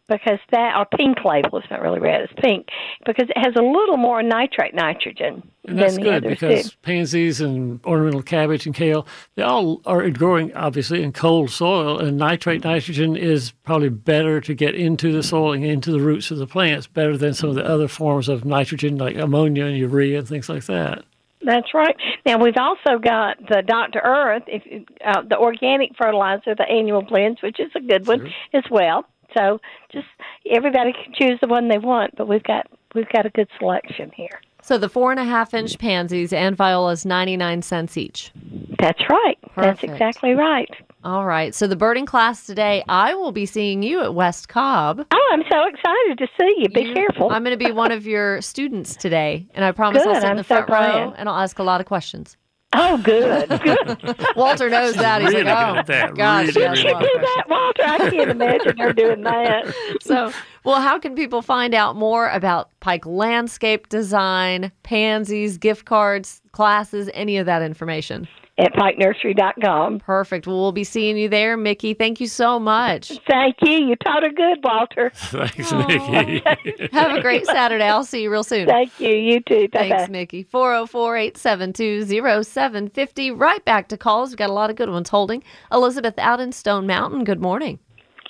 because 0.10 0.40
that 0.52 0.76
or 0.76 0.86
pink 0.86 1.24
label. 1.24 1.60
It's 1.60 1.70
not 1.70 1.82
really 1.82 2.00
red; 2.00 2.22
it's 2.22 2.34
pink 2.42 2.68
because 3.06 3.30
it 3.30 3.38
has 3.38 3.56
a 3.56 3.62
little 3.62 3.98
more 3.98 4.22
nitrate 4.22 4.74
nitrogen 4.74 5.44
And 5.66 5.78
that's 5.78 5.96
than 5.96 6.04
the 6.04 6.10
good 6.10 6.24
because 6.24 6.72
do. 6.72 6.78
pansies 6.82 7.40
and 7.40 7.80
ornamental 7.86 8.24
cabbage 8.24 8.66
and 8.66 8.76
kale, 8.76 9.08
they 9.36 9.44
all 9.44 9.82
are 9.86 10.10
growing 10.10 10.54
obviously 10.56 11.04
in 11.04 11.14
cold 11.14 11.52
soil, 11.52 12.00
and 12.00 12.18
nitrate 12.18 12.64
nitrogen 12.64 13.16
is 13.16 13.52
probably 13.64 13.90
better 13.90 14.42
to 14.42 14.54
get 14.54 14.76
into 14.76 15.12
the 15.12 15.24
soil 15.24 15.54
and 15.54 15.64
into 15.64 15.92
the 15.92 16.00
roots 16.00 16.32
of 16.32 16.38
the 16.38 16.48
plants, 16.48 16.88
better 16.88 17.16
than 17.16 17.34
some 17.34 17.50
of 17.50 17.56
the 17.56 17.66
other 17.66 17.88
forms 17.88 18.28
of 18.28 18.44
nitrogen 18.44 18.98
like 18.98 19.16
ammonia 19.16 19.66
and 19.66 19.78
urea 19.78 20.20
and 20.20 20.28
things 20.28 20.50
like 20.50 20.66
that. 20.66 21.06
That's 21.42 21.74
right. 21.74 21.96
Now 22.26 22.38
we've 22.38 22.58
also 22.58 23.00
got 23.00 23.38
the 23.48 23.64
Dr. 23.66 24.02
Earth, 24.04 24.44
if 24.48 24.86
uh, 25.06 25.22
the 25.22 25.38
organic 25.38 25.96
fertilizer, 25.98 26.54
the 26.54 26.70
annual 26.70 27.02
blends, 27.02 27.42
which 27.42 27.60
is 27.60 27.72
a 27.76 27.80
good 27.80 28.08
one 28.08 28.32
as 28.54 28.64
well. 28.70 29.06
So 29.38 29.60
just 29.92 30.08
everybody 30.50 30.94
can 30.94 31.14
choose 31.14 31.40
the 31.42 31.48
one 31.48 31.68
they 31.68 31.78
want, 31.78 32.16
but 32.18 32.28
we've 32.28 32.44
got 32.44 32.68
we've 32.96 33.10
got 33.10 33.26
a 33.26 33.30
good 33.30 33.48
selection 33.60 34.12
here. 34.16 34.42
So 34.62 34.78
the 34.78 34.90
four 34.90 35.12
and 35.12 35.20
a 35.20 35.24
half 35.24 35.54
inch 35.54 35.80
pansies 35.80 36.34
and 36.34 36.56
violas, 36.56 37.06
99 37.06 37.62
cents 37.62 37.98
each. 37.98 38.32
That's 38.78 39.02
right. 39.10 39.38
That's 39.56 39.84
exactly 39.84 40.34
right. 40.34 40.70
All 41.04 41.26
right. 41.26 41.56
So 41.56 41.66
the 41.66 41.78
birding 41.78 42.06
class 42.06 42.46
today, 42.46 42.84
I 42.90 43.14
will 43.16 43.32
be 43.32 43.46
seeing 43.46 43.82
you 43.84 44.02
at 44.02 44.14
West 44.14 44.50
Cobb. 44.50 45.06
Oh, 45.12 45.30
I'm 45.32 45.44
so 45.50 45.64
excited 45.66 46.18
to 46.18 46.28
see 46.40 46.56
you. 46.58 46.70
Be 46.70 46.82
You- 46.90 46.94
careful. 46.94 47.30
I'm 47.32 47.44
going 47.44 47.58
to 47.58 47.66
be 47.66 47.72
one 47.72 47.94
of 47.94 48.06
your 48.06 48.42
students 48.54 48.98
today, 48.98 49.48
and 49.54 49.64
I 49.64 49.72
promise 49.72 50.02
I'll 50.04 50.14
Good, 50.14 50.22
sit 50.22 50.24
in 50.26 50.30
I'm 50.32 50.38
the 50.38 50.44
so 50.44 50.56
front 50.66 50.70
row 50.70 51.06
glad. 51.10 51.20
and 51.20 51.30
I'll 51.30 51.40
ask 51.40 51.58
a 51.60 51.64
lot 51.64 51.80
of 51.80 51.88
questions. 51.88 52.36
Oh, 52.74 52.98
good. 52.98 53.50
Good. 53.62 54.18
Walter 54.36 54.70
knows 54.70 54.96
that. 54.96 55.22
He's 55.22 55.32
Really 55.32 55.44
like, 55.44 55.58
good 55.58 55.76
oh, 55.76 55.80
at 55.80 55.88
that. 55.88 56.16
gosh, 56.16 56.56
Really 56.56 56.62
yes, 56.62 56.78
good 56.78 56.86
you 56.86 56.90
at 56.90 56.92
a 56.92 56.94
lot 56.94 57.04
of 57.06 57.12
do 57.12 57.20
that, 57.20 57.44
Walter? 57.50 57.84
I 57.84 58.10
can't 58.10 58.30
imagine 58.32 58.78
her 58.78 58.94
doing 58.94 59.22
that. 59.24 59.74
so, 60.02 60.32
well, 60.64 60.82
how 60.82 61.00
can 61.00 61.16
people 61.16 61.42
find 61.42 61.74
out 61.74 61.96
more 61.96 62.30
about 62.30 62.70
Pike 62.80 63.06
landscape 63.06 63.90
design, 63.90 64.72
pansies, 64.84 65.58
gift 65.58 65.86
cards, 65.86 66.42
classes, 66.52 67.10
any 67.14 67.38
of 67.38 67.46
that 67.46 67.62
information? 67.62 68.28
At 68.60 68.74
pikenursery.com. 68.74 70.00
Perfect. 70.00 70.46
Well, 70.46 70.60
we'll 70.60 70.72
be 70.72 70.84
seeing 70.84 71.18
you 71.18 71.30
there, 71.30 71.56
Mickey. 71.58 71.94
Thank 71.94 72.20
you 72.20 72.28
so 72.28 72.60
much. 72.60 73.20
Thank 73.28 73.56
you. 73.62 73.72
You 73.72 73.96
taught 73.96 74.24
her 74.24 74.32
good, 74.32 74.60
Walter. 74.64 75.12
Thanks, 75.16 75.72
Mickey. 75.72 76.90
Have 76.92 77.16
a 77.16 77.22
great 77.22 77.46
Saturday. 77.46 77.86
I'll 77.86 78.04
see 78.04 78.24
you 78.24 78.32
real 78.32 78.44
soon. 78.44 78.68
Thank 78.68 79.00
you. 79.00 79.10
You 79.10 79.40
too. 79.42 79.68
Bye-bye. 79.70 79.90
Thanks, 79.90 80.12
Mickey. 80.12 80.44
404 80.44 81.18
872 81.18 82.44
0750. 82.44 83.32
Right 83.32 83.64
back 83.66 83.88
to 83.90 83.98
calls. 83.98 84.30
We've 84.30 84.38
got 84.38 84.50
a 84.50 84.54
lot 84.54 84.70
of 84.70 84.76
good 84.76 84.90
ones 84.90 85.10
holding. 85.10 85.44
Elizabeth 85.72 86.18
out 86.18 86.40
in 86.40 86.52
Stone 86.52 86.86
Mountain. 86.86 87.24
Good 87.24 87.42
morning. 87.42 87.80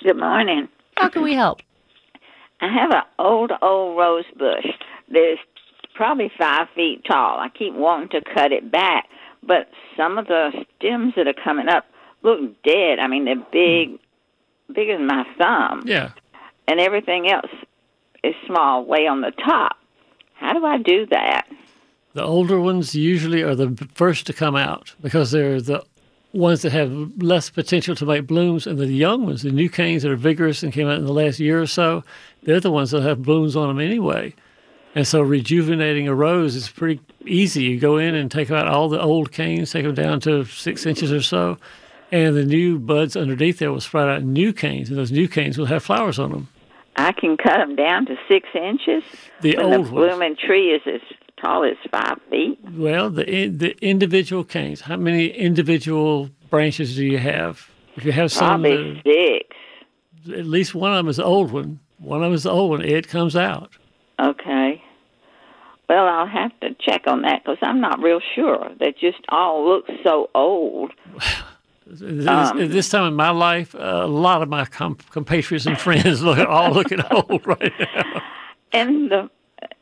Good 0.02 0.18
morning. 0.18 0.68
How 0.96 1.08
can 1.08 1.22
we 1.22 1.34
help? 1.34 1.60
I 2.60 2.72
have 2.72 2.90
an 2.90 3.02
old, 3.18 3.52
old 3.62 3.98
rose 3.98 4.24
bush 4.36 4.66
that 5.08 5.32
is 5.32 5.38
probably 5.94 6.30
five 6.38 6.68
feet 6.74 7.02
tall. 7.06 7.38
I 7.40 7.48
keep 7.48 7.74
wanting 7.74 8.08
to 8.10 8.22
cut 8.34 8.52
it 8.52 8.70
back, 8.70 9.08
but 9.42 9.68
some 9.96 10.18
of 10.18 10.26
the 10.26 10.50
stems 10.76 11.14
that 11.16 11.26
are 11.26 11.32
coming 11.34 11.68
up 11.68 11.86
look 12.22 12.62
dead. 12.62 12.98
I 12.98 13.06
mean, 13.06 13.24
they're 13.24 13.36
big, 13.52 13.98
bigger 14.72 14.96
than 14.96 15.06
my 15.06 15.24
thumb, 15.38 15.82
Yeah. 15.86 16.10
and 16.68 16.78
everything 16.80 17.30
else 17.30 17.50
is 18.22 18.34
small, 18.46 18.84
way 18.84 19.06
on 19.06 19.20
the 19.22 19.30
top. 19.30 19.76
How 20.34 20.52
do 20.52 20.64
I 20.64 20.78
do 20.78 21.06
that? 21.06 21.46
The 22.12 22.22
older 22.24 22.60
ones 22.60 22.94
usually 22.94 23.42
are 23.42 23.54
the 23.54 23.88
first 23.94 24.26
to 24.26 24.32
come 24.32 24.56
out 24.56 24.94
because 25.00 25.30
they're 25.30 25.60
the 25.60 25.84
ones 26.32 26.62
that 26.62 26.72
have 26.72 26.92
less 27.18 27.50
potential 27.50 27.94
to 27.96 28.06
make 28.06 28.26
blooms, 28.26 28.66
and 28.66 28.78
the 28.78 28.86
young 28.86 29.24
ones, 29.26 29.42
the 29.42 29.50
new 29.50 29.68
canes 29.68 30.02
that 30.02 30.10
are 30.12 30.16
vigorous 30.16 30.62
and 30.62 30.72
came 30.72 30.86
out 30.88 30.98
in 30.98 31.04
the 31.06 31.12
last 31.12 31.40
year 31.40 31.60
or 31.60 31.66
so, 31.66 32.04
they're 32.42 32.60
the 32.60 32.70
ones 32.70 32.90
that 32.92 33.02
have 33.02 33.22
blooms 33.22 33.56
on 33.56 33.68
them 33.68 33.80
anyway. 33.80 34.32
And 34.94 35.06
so 35.06 35.20
rejuvenating 35.22 36.08
a 36.08 36.14
rose 36.14 36.56
is 36.56 36.68
pretty 36.68 37.00
easy. 37.24 37.64
You 37.64 37.78
go 37.80 37.96
in 37.96 38.14
and 38.14 38.30
take 38.30 38.50
out 38.50 38.66
all 38.66 38.88
the 38.88 39.00
old 39.00 39.30
canes, 39.30 39.70
take 39.70 39.84
them 39.84 39.94
down 39.94 40.20
to 40.20 40.44
six 40.44 40.84
inches 40.84 41.12
or 41.12 41.22
so, 41.22 41.58
and 42.10 42.34
the 42.34 42.44
new 42.44 42.78
buds 42.78 43.16
underneath 43.16 43.58
there 43.58 43.72
will 43.72 43.80
sprout 43.80 44.08
out 44.08 44.24
new 44.24 44.52
canes, 44.52 44.88
and 44.88 44.98
those 44.98 45.12
new 45.12 45.28
canes 45.28 45.56
will 45.56 45.66
have 45.66 45.84
flowers 45.84 46.18
on 46.18 46.32
them. 46.32 46.48
I 46.96 47.12
can 47.12 47.36
cut 47.36 47.58
them 47.58 47.76
down 47.76 48.06
to 48.06 48.16
six 48.28 48.48
inches. 48.54 49.04
The 49.42 49.56
when 49.56 49.74
old 49.74 49.86
the 49.86 49.90
blooming 49.90 50.36
tree 50.36 50.72
is 50.72 50.82
as 50.86 51.00
tall 51.40 51.64
as 51.64 51.76
five 51.90 52.18
feet. 52.28 52.58
Well, 52.72 53.10
the 53.10 53.46
the 53.48 53.76
individual 53.80 54.42
canes. 54.44 54.80
How 54.82 54.96
many 54.96 55.28
individual 55.28 56.30
branches 56.50 56.96
do 56.96 57.06
you 57.06 57.18
have? 57.18 57.70
If 57.96 58.04
you 58.04 58.12
have 58.12 58.32
some, 58.32 58.62
Probably 58.62 59.00
six. 59.04 59.56
at 60.36 60.46
least 60.46 60.74
one 60.74 60.90
of 60.92 60.96
them 60.96 61.08
is 61.08 61.16
the 61.16 61.24
old 61.24 61.52
one. 61.52 61.78
One 61.98 62.22
of 62.22 62.26
them 62.26 62.34
is 62.34 62.42
the 62.42 62.50
old 62.50 62.70
one. 62.70 62.82
It 62.82 63.08
comes 63.08 63.36
out. 63.36 63.72
Okay. 64.20 64.59
Well, 65.90 66.06
I'll 66.06 66.28
have 66.28 66.52
to 66.60 66.72
check 66.74 67.08
on 67.08 67.22
that 67.22 67.42
because 67.42 67.58
I'm 67.62 67.80
not 67.80 67.98
real 68.00 68.20
sure. 68.36 68.70
They 68.78 68.92
just 68.92 69.18
all 69.28 69.68
look 69.68 69.86
so 70.04 70.30
old. 70.36 70.92
This, 71.84 72.28
Um, 72.28 72.68
this 72.68 72.88
time 72.88 73.08
in 73.08 73.14
my 73.14 73.30
life, 73.30 73.74
a 73.76 74.06
lot 74.06 74.40
of 74.40 74.48
my 74.48 74.66
com- 74.66 74.98
compatriots 75.10 75.66
and 75.66 75.76
friends 75.76 76.22
look 76.22 76.38
all 76.48 76.70
looking 76.70 77.00
old 77.10 77.44
right 77.44 77.72
now. 77.80 78.22
And 78.72 79.10
the 79.10 79.30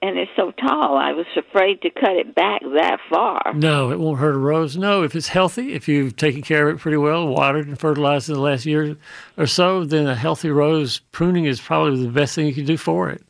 and 0.01 0.16
it's 0.16 0.31
so 0.35 0.51
tall. 0.53 0.97
I 0.97 1.12
was 1.12 1.27
afraid 1.37 1.83
to 1.83 1.90
cut 1.90 2.16
it 2.16 2.35
back 2.35 2.62
that 2.62 3.01
far. 3.11 3.53
No, 3.55 3.90
it 3.90 4.01
won't 4.01 4.18
hurt 4.18 4.35
a 4.35 4.38
rose. 4.38 4.79
No, 4.79 5.03
if 5.03 5.14
it's 5.14 5.29
healthy, 5.29 5.75
if 5.75 5.88
you've 5.88 6.16
taken 6.16 6.40
care 6.40 6.71
of 6.71 6.77
it 6.77 6.81
pretty 6.81 6.97
well, 6.97 7.29
watered 7.29 7.68
and 7.68 7.79
fertilized 7.79 8.31
in 8.31 8.37
the 8.37 8.40
last 8.40 8.64
year 8.64 8.97
or 9.37 9.47
so, 9.47 9.85
then 9.85 10.07
a 10.07 10.14
healthy 10.14 10.49
rose 10.49 11.01
pruning 11.12 11.44
is 11.44 11.61
probably 11.61 12.03
the 12.03 12.11
best 12.11 12.35
thing 12.35 12.47
you 12.47 12.55
can 12.55 12.64
do 12.64 12.79
for 12.79 13.11
it. 13.11 13.23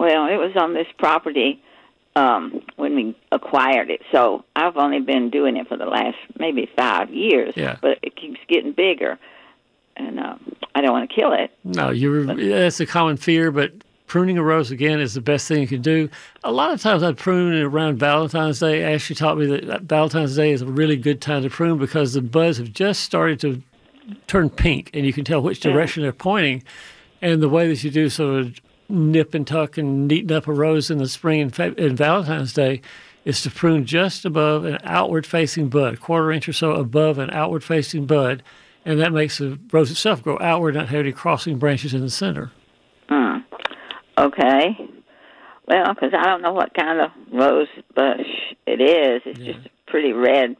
Well, 0.00 0.26
it 0.26 0.36
was 0.36 0.50
on 0.56 0.74
this 0.74 0.88
property 0.98 1.62
um 2.16 2.62
when 2.76 2.94
we 2.94 3.16
acquired 3.32 3.90
it. 3.90 4.00
So 4.12 4.44
I've 4.54 4.76
only 4.76 5.00
been 5.00 5.30
doing 5.30 5.56
it 5.56 5.68
for 5.68 5.76
the 5.76 5.86
last 5.86 6.16
maybe 6.38 6.68
5 6.76 7.10
years, 7.10 7.54
Yeah. 7.56 7.76
but 7.80 7.98
it 8.02 8.16
keeps 8.16 8.38
getting 8.48 8.72
bigger. 8.72 9.18
And 9.96 10.18
uh, 10.18 10.36
I 10.74 10.80
don't 10.80 10.92
want 10.92 11.08
to 11.08 11.14
kill 11.14 11.32
it. 11.32 11.50
No, 11.62 11.90
you're 11.90 12.24
that's 12.34 12.80
a 12.80 12.86
common 12.86 13.16
fear, 13.16 13.50
but 13.52 13.72
pruning 14.08 14.36
a 14.38 14.42
rose 14.42 14.70
again 14.72 15.00
is 15.00 15.14
the 15.14 15.20
best 15.20 15.46
thing 15.48 15.60
you 15.60 15.68
can 15.68 15.82
do. 15.82 16.08
A 16.42 16.50
lot 16.52 16.72
of 16.72 16.80
times 16.82 17.02
I 17.02 17.12
prune 17.12 17.54
it 17.54 17.62
around 17.62 17.98
Valentine's 17.98 18.58
Day. 18.58 18.82
Ashley 18.82 19.14
taught 19.16 19.38
me 19.38 19.46
that 19.46 19.82
Valentine's 19.82 20.34
Day 20.36 20.50
is 20.50 20.62
a 20.62 20.66
really 20.66 20.96
good 20.96 21.20
time 21.20 21.42
to 21.42 21.50
prune 21.50 21.78
because 21.78 22.12
the 22.14 22.22
buds 22.22 22.58
have 22.58 22.72
just 22.72 23.02
started 23.02 23.38
to 23.40 23.62
turn 24.26 24.50
pink, 24.50 24.90
and 24.94 25.06
you 25.06 25.12
can 25.12 25.24
tell 25.24 25.40
which 25.40 25.60
direction 25.60 26.02
they're 26.02 26.12
pointing. 26.12 26.62
And 27.22 27.40
the 27.40 27.48
way 27.48 27.68
that 27.68 27.82
you 27.84 27.90
do 27.90 28.08
sort 28.08 28.40
of 28.40 28.60
nip 28.88 29.34
and 29.34 29.46
tuck 29.46 29.78
and 29.78 30.08
neaten 30.08 30.32
up 30.32 30.46
a 30.46 30.52
rose 30.52 30.90
in 30.90 30.98
the 30.98 31.08
spring 31.08 31.40
and, 31.40 31.54
Fe- 31.54 31.74
and 31.76 31.96
Valentine's 31.96 32.52
Day 32.52 32.80
is 33.24 33.42
to 33.42 33.50
prune 33.50 33.86
just 33.86 34.24
above 34.24 34.64
an 34.64 34.78
outward 34.84 35.26
facing 35.26 35.68
bud, 35.68 35.94
a 35.94 35.96
quarter 35.96 36.30
inch 36.30 36.48
or 36.48 36.52
so 36.52 36.72
above 36.72 37.18
an 37.18 37.30
outward 37.30 37.64
facing 37.64 38.06
bud. 38.06 38.42
And 38.84 39.00
that 39.00 39.12
makes 39.12 39.38
the 39.38 39.58
rose 39.72 39.90
itself 39.90 40.22
grow 40.22 40.38
outward, 40.40 40.74
not 40.74 40.88
have 40.88 41.00
any 41.00 41.12
crossing 41.12 41.58
branches 41.58 41.94
in 41.94 42.02
the 42.02 42.10
center. 42.10 42.52
Hmm. 43.08 43.38
Okay. 44.18 44.76
Well, 45.66 45.94
because 45.94 46.12
I 46.12 46.24
don't 46.26 46.42
know 46.42 46.52
what 46.52 46.74
kind 46.74 47.00
of 47.00 47.10
rose 47.32 47.68
bush 47.94 48.26
it 48.66 48.80
is. 48.82 49.22
It's 49.24 49.40
just 49.40 49.66
a 49.66 49.90
pretty 49.90 50.12
red, 50.12 50.56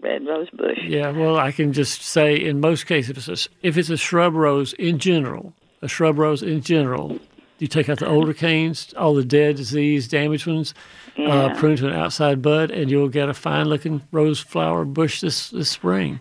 red 0.00 0.26
rose 0.26 0.48
bush. 0.50 0.78
Yeah, 0.82 1.10
well, 1.10 1.36
I 1.36 1.52
can 1.52 1.74
just 1.74 2.02
say 2.02 2.34
in 2.36 2.60
most 2.60 2.86
cases, 2.86 3.10
if 3.10 3.28
it's 3.28 3.46
a, 3.46 3.50
if 3.62 3.76
it's 3.76 3.90
a 3.90 3.98
shrub 3.98 4.34
rose 4.34 4.72
in 4.74 4.98
general, 4.98 5.52
a 5.82 5.88
shrub 5.88 6.18
rose 6.18 6.42
in 6.42 6.62
general, 6.62 7.18
you 7.58 7.66
take 7.66 7.88
out 7.88 7.98
the 7.98 8.08
older 8.08 8.32
canes, 8.32 8.92
all 8.96 9.14
the 9.14 9.24
dead, 9.24 9.56
diseased, 9.56 10.10
damaged 10.10 10.46
ones, 10.46 10.74
uh, 11.18 11.22
Yeah. 11.22 11.54
prune 11.58 11.76
to 11.76 11.88
an 11.88 11.94
outside 11.94 12.40
bud, 12.42 12.70
and 12.70 12.90
you'll 12.90 13.08
get 13.08 13.28
a 13.28 13.34
fine-looking 13.34 14.02
rose 14.12 14.40
flower 14.40 14.84
bush 14.84 15.20
this 15.20 15.50
this 15.50 15.68
spring. 15.68 16.20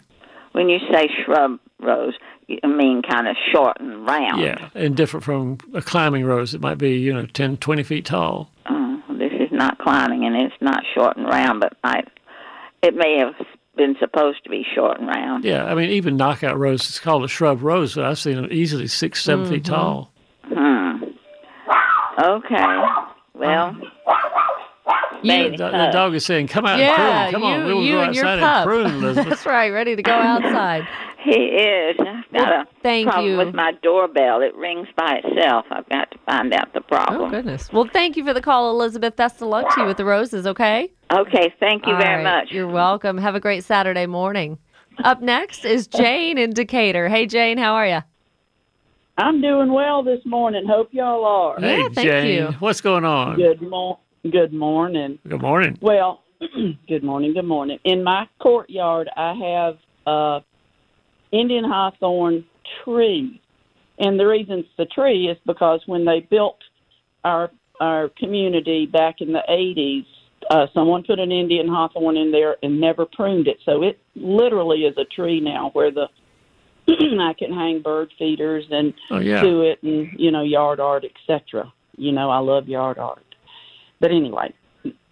When 0.54 0.70
you 0.70 0.80
say 0.92 1.08
shrub 1.24 1.60
rose, 1.80 2.16
you 2.48 2.58
mean 2.66 3.02
kind 3.04 3.28
of 3.28 3.36
short 3.52 3.78
and 3.80 4.08
round. 4.08 4.42
Yeah, 4.42 4.70
and 4.74 4.96
different 4.96 5.24
from 5.24 5.58
a 5.74 5.82
climbing 5.82 6.26
rose. 6.26 6.54
It 6.54 6.62
might 6.62 6.78
be 6.80 6.98
you 6.98 7.14
know 7.14 7.26
10, 7.28 7.58
20 7.58 7.84
feet 7.84 8.06
tall. 8.06 8.50
Oh, 8.70 9.02
this 9.10 9.32
is 9.34 9.52
not 9.52 9.78
climbing 9.78 10.26
and 10.26 10.36
it's 10.36 10.56
not 10.62 10.84
short 10.96 11.18
and 11.18 11.28
round, 11.28 11.60
but 11.60 11.74
I, 11.84 12.02
it 12.82 12.96
may 12.96 13.20
have 13.20 13.36
been 13.76 13.96
supposed 14.00 14.44
to 14.44 14.50
be 14.50 14.66
short 14.74 14.98
and 15.00 15.08
round. 15.08 15.44
Yeah, 15.46 15.66
I 15.66 15.76
mean 15.76 15.92
even 15.92 16.18
knockout 16.18 16.58
rose 16.58 16.90
is 16.90 16.98
called 17.00 17.24
a 17.24 17.28
shrub 17.28 17.62
rose, 17.62 17.94
but 17.94 18.06
I've 18.06 18.18
seen 18.18 18.38
them 18.38 18.48
easily 18.50 18.88
six, 18.88 19.24
7 19.24 19.46
feet 19.46 19.62
Mhm. 19.64 19.68
tall. 19.68 20.12
Okay. 22.18 22.84
Well. 23.34 23.78
Yeah, 25.24 25.44
maybe 25.44 25.58
the, 25.58 25.70
the 25.70 25.90
dog 25.92 26.14
is 26.14 26.26
saying, 26.26 26.48
"Come 26.48 26.66
out 26.66 26.80
yeah, 26.80 27.26
and 27.26 27.32
prune. 27.32 27.42
Come 27.42 27.50
you, 27.50 27.60
on, 27.60 27.66
we 27.66 27.74
will 27.74 27.84
you 27.84 27.92
go 27.94 28.04
and 28.04 28.16
your 28.16 28.26
outside 28.26 28.40
pup. 28.40 28.56
and 28.58 28.66
prune, 28.66 28.86
Elizabeth." 29.04 29.30
That's 29.30 29.46
right, 29.46 29.70
ready 29.70 29.96
to 29.96 30.04
go 30.04 30.12
outside. 30.14 30.88
He 31.24 31.32
is. 31.32 31.98
I've 32.00 32.32
got 32.32 32.50
a 32.50 32.68
thank 32.84 33.10
problem 33.10 33.32
you. 33.32 33.38
with 33.38 33.54
my 33.54 33.74
doorbell. 33.82 34.42
It 34.42 34.56
rings 34.56 34.88
by 34.96 35.22
itself. 35.24 35.66
I've 35.72 35.90
got 35.90 36.12
to 36.12 36.18
find 36.26 36.54
out 36.54 36.72
the 36.74 36.80
oh, 36.80 36.88
problem. 36.88 37.22
Oh, 37.24 37.30
goodness. 37.30 37.72
Well, 37.74 37.90
thank 37.92 38.16
you 38.16 38.24
for 38.24 38.34
the 38.34 38.42
call, 38.42 38.70
Elizabeth. 38.72 39.16
Best 39.16 39.42
of 39.42 39.50
luck 39.50 39.74
to 39.76 39.82
you 39.82 39.88
with 39.88 39.98
the 39.98 40.06
roses, 40.06 40.48
okay? 40.48 40.92
Okay, 41.12 41.54
thank 41.60 41.86
you 41.86 41.94
All 41.94 42.00
very 42.00 42.24
right, 42.24 42.42
much. 42.42 42.52
You're 42.52 42.68
welcome. 42.68 43.18
Have 43.18 43.36
a 43.36 43.40
great 43.42 43.66
Saturday 43.66 44.06
morning. 44.06 44.58
Up 45.04 45.22
next 45.22 45.66
is 45.66 45.88
Jane 45.88 46.38
in 46.38 46.52
Decatur. 46.52 47.10
Hey, 47.10 47.26
Jane, 47.26 47.58
how 47.58 47.74
are 47.74 47.88
you? 47.88 48.02
I'm 49.18 49.42
doing 49.42 49.74
well 49.74 50.04
this 50.04 50.20
morning. 50.26 50.66
Hope 50.68 50.90
y'all 50.92 51.26
are. 51.26 51.60
Hey, 51.60 51.82
Yeah, 51.82 51.90
thank 51.96 52.08
Jane, 52.08 52.38
you. 52.38 52.52
what's 52.60 52.82
going 52.82 53.04
on? 53.06 53.36
Good 53.36 53.62
mo- 53.62 54.00
Good 54.30 54.54
morning. 54.54 55.18
Good 55.28 55.42
morning. 55.42 55.78
Well, 55.82 56.24
good 56.88 57.04
morning. 57.04 57.34
Good 57.34 57.46
morning. 57.46 57.80
In 57.84 58.04
my 58.04 58.28
courtyard, 58.40 59.10
I 59.16 59.34
have 59.34 59.78
a 60.06 60.42
Indian 61.32 61.64
hawthorn 61.64 62.46
tree, 62.84 63.42
and 64.00 64.20
the 64.20 64.26
reason 64.28 64.60
it's 64.60 64.68
the 64.78 64.86
tree 64.86 65.30
is 65.30 65.38
because 65.46 65.82
when 65.88 66.06
they 66.06 66.20
built 66.20 66.58
our 67.24 67.52
our 67.80 68.10
community 68.18 68.86
back 68.86 69.22
in 69.22 69.32
the 69.32 69.44
'80s, 69.50 70.06
uh, 70.52 70.68
someone 70.74 71.04
put 71.04 71.20
an 71.20 71.32
Indian 71.32 71.68
hawthorn 71.68 72.18
in 72.18 72.32
there 72.32 72.58
and 72.64 72.80
never 72.82 73.06
pruned 73.06 73.48
it, 73.48 73.58
so 73.66 73.82
it 73.84 74.00
literally 74.16 74.80
is 74.82 74.98
a 74.98 75.06
tree 75.06 75.40
now 75.40 75.70
where 75.74 75.92
the 75.92 76.08
I 77.22 77.34
can 77.38 77.54
hang 77.54 77.82
bird 77.82 78.12
feeders 78.18 78.66
and 78.72 78.94
Oh, 79.12 79.20
yeah. 79.20 79.42
do 79.42 79.62
it 79.64 79.82
and 79.84 80.10
you 80.18 80.32
know 80.32 80.42
yard 80.44 80.80
art 80.80 81.04
etc. 81.06 81.72
You 81.98 82.12
know 82.12 82.30
I 82.30 82.40
love 82.40 82.68
yard 82.68 82.98
art. 82.98 83.24
But 84.00 84.12
anyway, 84.12 84.54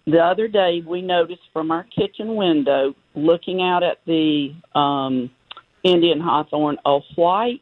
the 0.06 0.18
other 0.20 0.48
day 0.48 0.82
we 0.86 1.02
noticed 1.02 1.42
from 1.52 1.70
our 1.70 1.84
kitchen 1.84 2.36
window, 2.36 2.94
looking 3.14 3.60
out 3.62 3.82
at 3.82 3.98
the 4.06 4.54
um, 4.74 5.30
Indian 5.82 6.20
hawthorn, 6.20 6.76
a 6.86 7.00
white 7.16 7.60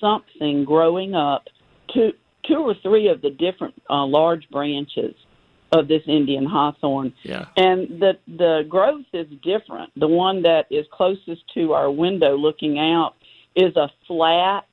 something 0.00 0.64
growing 0.64 1.14
up. 1.14 1.44
Two, 1.92 2.12
two 2.46 2.56
or 2.56 2.74
three 2.82 3.08
of 3.08 3.22
the 3.22 3.30
different 3.30 3.74
uh, 3.90 4.04
large 4.04 4.48
branches 4.50 5.14
of 5.72 5.88
this 5.88 6.02
Indian 6.06 6.46
hawthorn, 6.46 7.12
Yeah. 7.24 7.46
and 7.56 7.88
the 8.00 8.16
the 8.28 8.64
growth 8.68 9.04
is 9.12 9.26
different. 9.42 9.90
The 9.96 10.06
one 10.06 10.42
that 10.42 10.66
is 10.70 10.86
closest 10.92 11.42
to 11.54 11.72
our 11.72 11.90
window, 11.90 12.36
looking 12.36 12.78
out, 12.78 13.14
is 13.56 13.74
a 13.76 13.88
flat, 14.06 14.68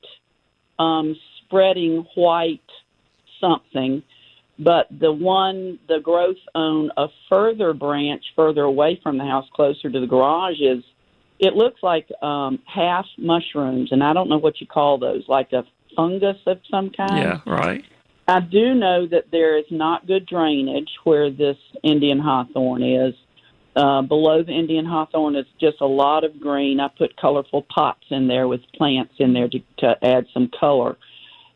um, 0.78 1.16
spreading 1.46 2.06
white 2.16 2.62
something 3.40 4.04
but 4.60 4.88
the 5.00 5.12
one 5.12 5.80
the 5.88 6.00
growth 6.00 6.38
on 6.54 6.92
a 6.98 7.08
further 7.30 7.74
branch 7.74 8.24
further 8.36 8.62
away 8.62 9.00
from 9.02 9.18
the 9.18 9.24
house 9.24 9.48
closer 9.54 9.90
to 9.90 10.00
the 10.00 10.06
garage 10.06 10.60
is 10.60 10.84
it 11.40 11.56
looks 11.56 11.82
like 11.82 12.08
um, 12.22 12.60
half 12.66 13.06
mushrooms, 13.18 13.92
and 13.92 14.04
I 14.04 14.14
don't 14.14 14.30
know 14.30 14.38
what 14.38 14.62
you 14.62 14.68
call 14.68 14.98
those, 14.98 15.24
like 15.28 15.52
a 15.52 15.64
fungus 15.96 16.38
of 16.46 16.60
some 16.70 16.92
kind. 16.92 17.18
Yeah, 17.18 17.40
right. 17.46 17.84
I 18.28 18.40
do 18.40 18.74
know 18.76 19.08
that 19.08 19.26
there 19.32 19.58
is 19.58 19.66
not 19.70 20.08
good 20.08 20.26
drainage 20.26 20.90
where 21.04 21.30
this 21.30 21.58
Indian 21.84 22.20
hawthorn 22.20 22.84
is. 22.84 23.16
Uh, 23.76 24.04
below 24.04 24.44
the 24.44 24.52
Indian 24.52 24.86
hawthorn 24.86 25.36
is 25.36 25.48
just 25.60 25.82
a 25.82 25.86
lot 25.86 26.24
of 26.24 26.40
green. 26.40 26.80
I 26.80 26.90
put 26.90 27.18
colorful 27.18 27.64
pots 27.64 28.06
in 28.12 28.28
there 28.28 28.48
with 28.48 28.62
plants 28.76 29.16
in 29.18 29.34
there 29.34 29.48
to, 29.48 29.60
to 29.80 29.98
add 30.06 30.28
some 30.34 30.50
color. 30.60 30.96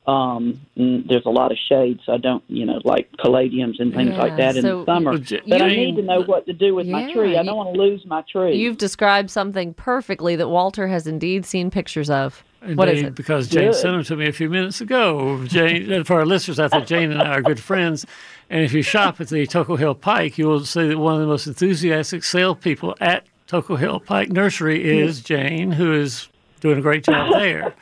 Um, 0.08 0.65
there's 0.75 1.25
a 1.25 1.30
lot 1.30 1.51
of 1.51 1.58
shade, 1.69 1.99
so 2.06 2.13
I 2.13 2.17
don't, 2.17 2.43
you 2.47 2.65
know, 2.65 2.80
like 2.86 3.12
caladiums 3.17 3.80
and 3.80 3.93
things 3.93 4.15
like 4.15 4.32
Yeah, 4.32 4.38
that 4.38 4.56
in 4.56 4.63
the 4.63 4.86
summer. 4.86 5.12
Well, 5.12 5.41
But 5.45 5.62
I 5.62 5.75
need 5.75 5.97
to 5.97 6.01
know 6.01 6.23
what 6.23 6.45
to 6.45 6.53
do 6.53 6.73
with 6.73 6.88
my 6.88 7.12
tree. 7.12 7.38
I 7.38 7.43
don't 7.43 7.58
want 7.58 7.75
to 7.75 7.80
lose 7.80 8.06
my 8.06 8.23
tree. 8.32 8.56
You've 8.56 8.77
described 8.77 9.30
something 9.30 9.73
perfectly 9.73 10.38
that 10.38 10.47
Walter 10.47 10.88
has 10.88 11.08
indeed 11.08 11.45
seen 11.45 11.69
pictures 11.69 12.10
of. 12.10 12.41
What 12.75 12.89
is 12.89 13.03
it? 13.03 13.15
Because 13.15 13.47
Jane 13.47 13.67
Good. 13.71 13.75
sent 13.75 13.93
them 13.95 14.03
to 14.03 14.15
me 14.15 14.27
a 14.27 14.34
few 14.34 14.49
minutes 14.49 14.82
ago. 14.82 15.43
Jane, 15.45 15.91
uh, 15.91 16.03
for 16.03 16.15
our 16.19 16.25
listeners 16.25 16.60
out 16.60 16.71
there, 16.71 16.82
Jane 16.86 17.12
and 17.12 17.21
I 17.21 17.30
are 17.36 17.41
good 17.41 17.60
friends. 17.60 18.06
And 18.49 18.63
if 18.63 18.73
you 18.73 18.82
shop 18.82 19.19
at 19.21 19.30
the 19.30 19.45
Toco 19.47 19.77
Hill 19.77 19.95
Pike, 19.95 20.38
you 20.38 20.47
will 20.47 20.63
see 20.65 20.88
that 20.88 20.97
one 20.97 21.15
of 21.15 21.21
the 21.21 21.27
most 21.27 21.47
enthusiastic 21.47 22.23
salespeople 22.23 22.95
at 22.99 23.25
Toco 23.47 23.77
Hill 23.77 23.99
Pike 23.99 24.30
Nursery 24.30 24.99
is 24.99 25.21
Jane, 25.21 25.71
who 25.71 25.93
is 25.93 26.27
doing 26.62 26.77
a 26.77 26.82
great 26.82 27.03
job 27.03 27.32
there. 27.34 27.73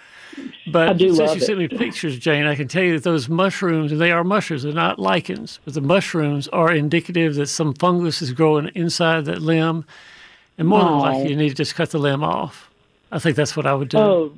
But 0.68 1.00
since 1.00 1.18
you 1.36 1.40
sent 1.40 1.60
me 1.60 1.68
pictures, 1.68 2.18
Jane, 2.20 2.46
I 2.46 2.56
can 2.56 2.68
tell 2.68 2.84
you 2.84 2.94
that 2.94 3.04
those 3.04 3.30
mushrooms, 3.30 3.92
and 3.92 4.02
they 4.02 4.12
are 4.12 4.24
mushrooms, 4.24 4.64
they're 4.64 4.74
not 4.74 5.00
lichens, 5.00 5.60
but 5.64 5.74
the 5.76 5.82
mushrooms 5.82 6.48
are 6.50 6.74
indicative 6.74 7.36
that 7.36 7.48
some 7.48 7.74
fungus 7.74 8.22
is 8.22 8.34
growing 8.34 8.68
inside 8.76 9.26
that 9.26 9.42
limb. 9.42 9.86
And 10.58 10.68
more 10.68 10.80
than 10.80 10.94
Oh. 10.94 11.00
likely, 11.00 11.30
you 11.30 11.36
need 11.38 11.50
to 11.50 11.56
just 11.56 11.76
cut 11.76 11.92
the 11.92 12.00
limb 12.00 12.24
off. 12.24 12.70
I 13.12 13.20
think 13.20 13.36
that's 13.38 13.56
what 13.56 13.66
I 13.66 13.74
would 13.74 13.90
do. 13.90 13.98
Oh, 13.98 14.34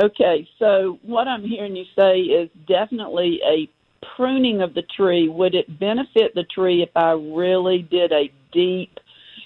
okay. 0.00 0.48
So 0.58 0.98
what 1.02 1.28
I'm 1.28 1.44
hearing 1.44 1.76
you 1.76 1.84
say 1.96 2.20
is 2.20 2.50
definitely 2.66 3.40
a 3.44 3.68
pruning 4.16 4.62
of 4.62 4.74
the 4.74 4.82
tree. 4.82 5.28
Would 5.28 5.54
it 5.54 5.78
benefit 5.78 6.34
the 6.34 6.44
tree 6.44 6.82
if 6.82 6.90
I 6.96 7.12
really 7.12 7.82
did 7.82 8.12
a 8.12 8.30
deep? 8.52 8.98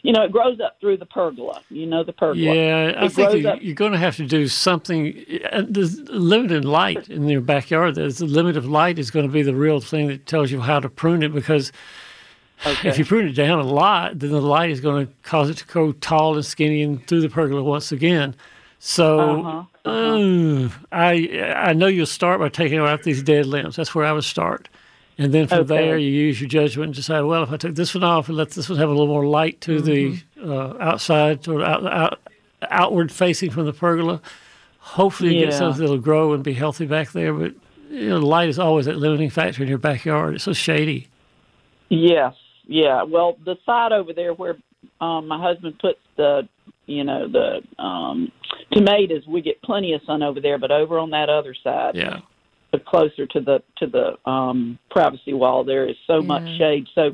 You 0.03 0.13
know, 0.13 0.23
it 0.23 0.31
grows 0.31 0.61
up 0.61 0.77
through 0.81 0.99
the 0.99 1.07
pergola. 1.07 1.63
You 1.69 1.87
know 1.87 2.05
the 2.05 2.13
pergola. 2.13 2.37
Yeah, 2.37 2.95
I 2.97 3.07
It 3.07 3.13
think 3.13 3.33
you, 3.33 3.55
you're 3.61 3.75
going 3.75 3.93
to 3.93 3.99
have 3.99 4.17
to 4.17 4.27
do 4.27 4.47
something. 4.47 5.25
uh, 5.51 5.63
There's 5.69 5.99
limited 6.11 6.65
light 6.65 7.09
in 7.09 7.27
your 7.29 7.41
backyard. 7.41 7.97
There's 7.97 8.19
the 8.19 8.27
limit 8.27 8.57
of 8.57 8.67
light 8.67 9.01
is 9.01 9.11
going 9.11 9.27
to 9.27 9.33
be 9.33 9.43
the 9.43 9.55
real 9.55 9.81
thing 9.81 10.07
that 10.09 10.27
tells 10.27 10.53
you 10.53 10.61
how 10.61 10.79
to 10.79 10.89
prune 10.89 11.25
it 11.25 11.35
because 11.35 11.73
if 12.85 12.99
you 12.99 13.05
prune 13.05 13.27
it 13.27 13.33
down 13.33 13.59
a 13.59 13.65
lot, 13.65 14.19
then 14.19 14.31
the 14.31 14.41
light 14.41 14.71
is 14.71 14.81
going 14.81 15.07
to 15.07 15.13
cause 15.23 15.51
it 15.51 15.57
to 15.59 15.67
grow 15.67 15.93
tall 15.93 16.37
and 16.37 16.45
skinny 16.45 16.83
and 16.83 17.05
through 17.07 17.21
the 17.21 17.29
pergola 17.29 17.63
once 17.65 17.91
again. 17.91 18.35
So 18.79 19.41
Uh-huh, 19.41 19.65
uh, 19.85 20.69
I 20.93 21.55
I 21.57 21.73
know 21.73 21.87
you'll 21.87 22.07
start 22.07 22.41
by 22.41 22.49
taking 22.49 22.79
out 22.79 23.03
these 23.03 23.23
dead 23.23 23.47
limbs. 23.47 23.77
That's 23.77 23.95
where 23.95 24.05
I 24.05 24.13
would 24.13 24.25
start. 24.25 24.69
And 25.19 25.33
then 25.33 25.47
from 25.47 25.61
Okay. 25.63 25.67
there, 25.67 25.97
you 25.99 26.11
use 26.11 26.41
your 26.41 26.49
judgment 26.49 26.89
and 26.89 26.95
decide, 26.95 27.23
well, 27.23 27.43
if 27.43 27.51
I 27.51 27.57
took 27.57 27.75
this 27.75 27.95
one 27.95 28.05
off 28.05 28.29
and 28.29 28.37
let 28.37 28.51
this 28.51 28.69
one 28.69 28.79
have 28.79 28.89
a 28.91 28.93
little 28.93 29.07
more 29.07 29.25
light 29.27 29.61
to 29.63 29.81
the 29.81 30.19
uh, 30.43 30.75
outside 30.79 31.49
or 31.49 31.63
out, 31.65 31.87
out, 31.87 32.21
outward 32.71 33.11
facing 33.11 33.51
from 33.51 33.65
the 33.65 33.73
pergola, 33.73 34.21
hopefully 34.79 35.31
you 35.31 35.37
get 35.39 35.55
something 35.55 35.81
that'll 35.81 35.97
grow 35.99 36.35
and 36.35 36.45
be 36.45 36.53
healthy 36.53 36.85
back 36.87 37.13
there. 37.13 37.33
But 37.33 37.55
you 37.91 38.11
know, 38.11 38.19
light 38.19 38.49
is 38.51 38.59
always 38.59 38.87
that 38.87 38.99
limiting 38.99 39.31
factor 39.31 39.63
in 39.63 39.69
your 39.69 39.79
backyard. 39.79 40.35
It's 40.35 40.45
so 40.45 40.53
shady. 40.53 41.09
Yes, 41.89 42.35
yeah. 42.67 43.03
Well, 43.05 43.39
the 43.45 43.57
side 43.65 43.93
over 43.93 44.13
there 44.13 44.35
where 44.35 44.57
um, 45.01 45.29
my 45.29 45.41
husband 45.41 45.79
puts 45.79 46.01
the, 46.17 46.49
you 46.87 47.05
know, 47.05 47.29
the 47.29 47.83
um, 47.83 48.31
tomatoes, 48.73 49.23
we 49.29 49.41
get 49.43 49.61
plenty 49.63 49.93
of 49.93 50.01
sun 50.07 50.23
over 50.23 50.41
there. 50.41 50.59
But 50.59 50.71
over 50.71 50.99
on 50.99 51.11
that 51.11 51.29
other 51.29 51.55
side, 51.63 51.97
Yeah. 51.97 52.21
but 52.73 52.85
closer 52.85 53.27
to 53.27 53.41
the 53.41 53.63
to 53.79 53.87
the 53.87 54.31
um, 54.31 54.79
privacy 54.91 55.35
wall, 55.35 55.65
there 55.65 55.89
is 55.89 55.97
so 56.07 56.23
much 56.23 56.47
shade. 56.59 56.87
So. 56.95 57.11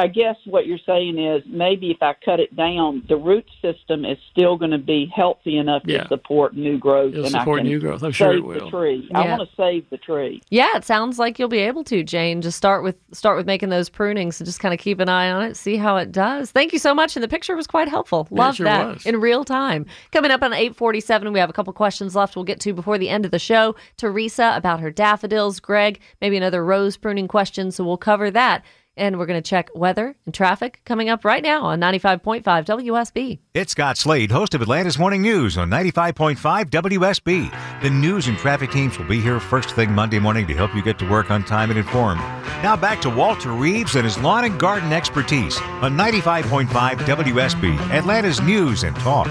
I 0.00 0.06
guess 0.06 0.36
what 0.46 0.66
you're 0.66 0.78
saying 0.86 1.18
is 1.18 1.42
maybe 1.46 1.90
if 1.90 1.98
I 2.02 2.14
cut 2.24 2.40
it 2.40 2.56
down, 2.56 3.02
the 3.08 3.16
root 3.16 3.44
system 3.60 4.04
is 4.06 4.16
still 4.32 4.56
going 4.56 4.70
to 4.70 4.78
be 4.78 5.12
healthy 5.14 5.58
enough 5.58 5.82
Yeah. 5.84 6.04
to 6.04 6.08
support 6.08 6.56
new 6.56 6.78
growth. 6.78 7.12
It'll 7.12 7.24
and 7.26 7.32
support 7.32 7.60
I 7.60 7.62
can 7.62 7.70
new 7.70 7.80
growth. 7.80 8.02
I'm 8.02 8.12
sure 8.12 8.32
it 8.32 8.36
save 8.36 8.44
will. 8.44 8.54
The 8.64 8.70
tree. 8.70 9.08
I 9.14 9.28
want 9.28 9.48
to 9.48 9.56
save 9.56 9.90
the 9.90 9.98
tree. 9.98 10.40
Yeah, 10.50 10.74
it 10.76 10.84
sounds 10.84 11.18
like 11.18 11.38
you'll 11.38 11.48
be 11.48 11.58
able 11.58 11.84
to, 11.84 12.02
Jane. 12.02 12.40
Just 12.40 12.56
start 12.56 12.82
with 12.82 12.96
start 13.12 13.36
with 13.36 13.46
making 13.46 13.68
those 13.68 13.90
prunings 13.90 14.40
and 14.40 14.46
just 14.46 14.58
kind 14.60 14.72
of 14.72 14.80
keep 14.80 15.00
an 15.00 15.08
eye 15.10 15.30
on 15.30 15.42
it, 15.42 15.56
see 15.56 15.76
how 15.76 15.96
it 15.98 16.12
does. 16.12 16.50
Thank 16.50 16.72
you 16.72 16.78
so 16.78 16.94
much, 16.94 17.14
and 17.16 17.22
the 17.22 17.28
picture 17.28 17.54
was 17.54 17.66
quite 17.66 17.88
helpful. 17.88 18.26
Yeah, 18.30 18.38
Love 18.38 18.56
sure 18.56 18.64
that 18.64 18.86
was. 18.86 19.06
in 19.06 19.20
real 19.20 19.44
time. 19.44 19.84
Coming 20.12 20.30
up 20.30 20.42
on 20.42 20.54
eight 20.54 20.74
forty 20.76 21.00
seven, 21.00 21.32
we 21.32 21.38
have 21.40 21.50
a 21.50 21.52
couple 21.52 21.72
questions 21.74 22.16
left. 22.16 22.36
We'll 22.36 22.44
get 22.46 22.60
to 22.60 22.72
before 22.72 22.96
the 22.96 23.10
end 23.10 23.26
of 23.26 23.30
the 23.32 23.38
show. 23.38 23.76
Teresa 23.98 24.54
about 24.56 24.80
her 24.80 24.90
daffodils. 24.90 25.60
Greg, 25.60 26.00
maybe 26.22 26.36
another 26.38 26.64
rose 26.64 26.96
pruning 26.96 27.28
question. 27.28 27.70
So 27.70 27.84
we'll 27.84 27.96
cover 27.98 28.30
that, 28.30 28.64
and 28.96 29.18
we're 29.18 29.26
going 29.26 29.42
to 29.42 29.48
check 29.48 29.70
weather 29.74 30.16
and 30.26 30.34
traffic 30.34 30.80
coming 30.84 31.08
up 31.08 31.24
right 31.24 31.42
now 31.42 31.62
on 31.64 31.80
ninety 31.80 31.98
five 31.98 32.22
point 32.22 32.44
five 32.44 32.64
WSB. 32.64 33.38
It's 33.54 33.72
Scott 33.72 33.96
Slade, 33.98 34.30
host 34.30 34.54
of 34.54 34.62
Atlanta's 34.62 34.98
Morning 34.98 35.22
News 35.22 35.58
on 35.58 35.68
95.5 35.70 36.36
WSB. 36.70 37.82
The 37.82 37.90
news 37.90 38.28
and 38.28 38.38
traffic 38.38 38.70
teams 38.70 38.96
will 38.96 39.06
be 39.08 39.20
here 39.20 39.40
first 39.40 39.70
thing 39.70 39.92
Monday 39.92 40.20
morning 40.20 40.46
to 40.46 40.54
help 40.54 40.72
you 40.74 40.82
get 40.82 40.98
to 41.00 41.08
work 41.10 41.30
on 41.32 41.42
time 41.42 41.70
and 41.70 41.78
informed. 41.78 42.20
Now 42.62 42.76
back 42.76 43.00
to 43.02 43.10
Walter 43.10 43.50
Reeves 43.50 43.96
and 43.96 44.04
his 44.04 44.18
lawn 44.18 44.44
and 44.44 44.58
garden 44.60 44.92
expertise 44.92 45.60
on 45.60 45.96
95.5 45.96 46.68
WSB, 46.68 47.78
Atlanta's 47.90 48.40
News 48.40 48.84
and 48.84 48.94
Talk. 48.96 49.26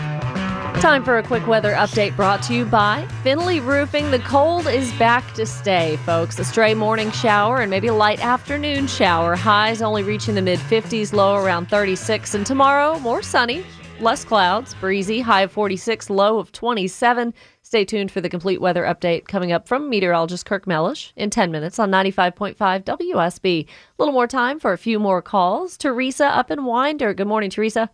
Time 0.75 1.03
for 1.03 1.17
a 1.17 1.23
quick 1.23 1.45
weather 1.45 1.73
update 1.73 2.15
brought 2.15 2.41
to 2.43 2.53
you 2.53 2.63
by 2.63 3.05
Finley 3.21 3.59
Roofing. 3.59 4.11
The 4.11 4.19
cold 4.19 4.65
is 4.65 4.91
back 4.93 5.33
to 5.33 5.45
stay, 5.45 5.97
folks. 6.05 6.39
A 6.39 6.45
stray 6.45 6.73
morning 6.73 7.11
shower 7.11 7.57
and 7.57 7.69
maybe 7.69 7.87
a 7.87 7.93
light 7.93 8.23
afternoon 8.23 8.87
shower. 8.87 9.35
Highs 9.35 9.81
only 9.81 10.03
reaching 10.03 10.35
the 10.35 10.41
mid 10.41 10.59
50s, 10.59 11.11
low 11.11 11.35
around 11.35 11.69
36. 11.69 12.33
And 12.33 12.45
tomorrow, 12.45 12.97
more 12.99 13.21
sunny, 13.21 13.65
less 13.99 14.23
clouds, 14.23 14.73
breezy, 14.75 15.19
high 15.19 15.41
of 15.41 15.51
46, 15.51 16.09
low 16.09 16.39
of 16.39 16.53
27. 16.53 17.33
Stay 17.61 17.83
tuned 17.83 18.09
for 18.09 18.21
the 18.21 18.29
complete 18.29 18.61
weather 18.61 18.83
update 18.83 19.27
coming 19.27 19.51
up 19.51 19.67
from 19.67 19.89
meteorologist 19.89 20.45
Kirk 20.45 20.65
Mellish 20.65 21.11
in 21.15 21.29
10 21.29 21.51
minutes 21.51 21.77
on 21.77 21.91
95.5 21.91 22.55
WSB. 22.83 23.65
A 23.65 23.67
little 23.97 24.13
more 24.13 24.27
time 24.27 24.59
for 24.59 24.71
a 24.71 24.77
few 24.77 24.97
more 24.97 25.21
calls. 25.21 25.77
Teresa 25.77 26.25
up 26.25 26.49
in 26.49 26.63
Winder. 26.63 27.13
Good 27.13 27.27
morning, 27.27 27.49
Teresa. 27.49 27.89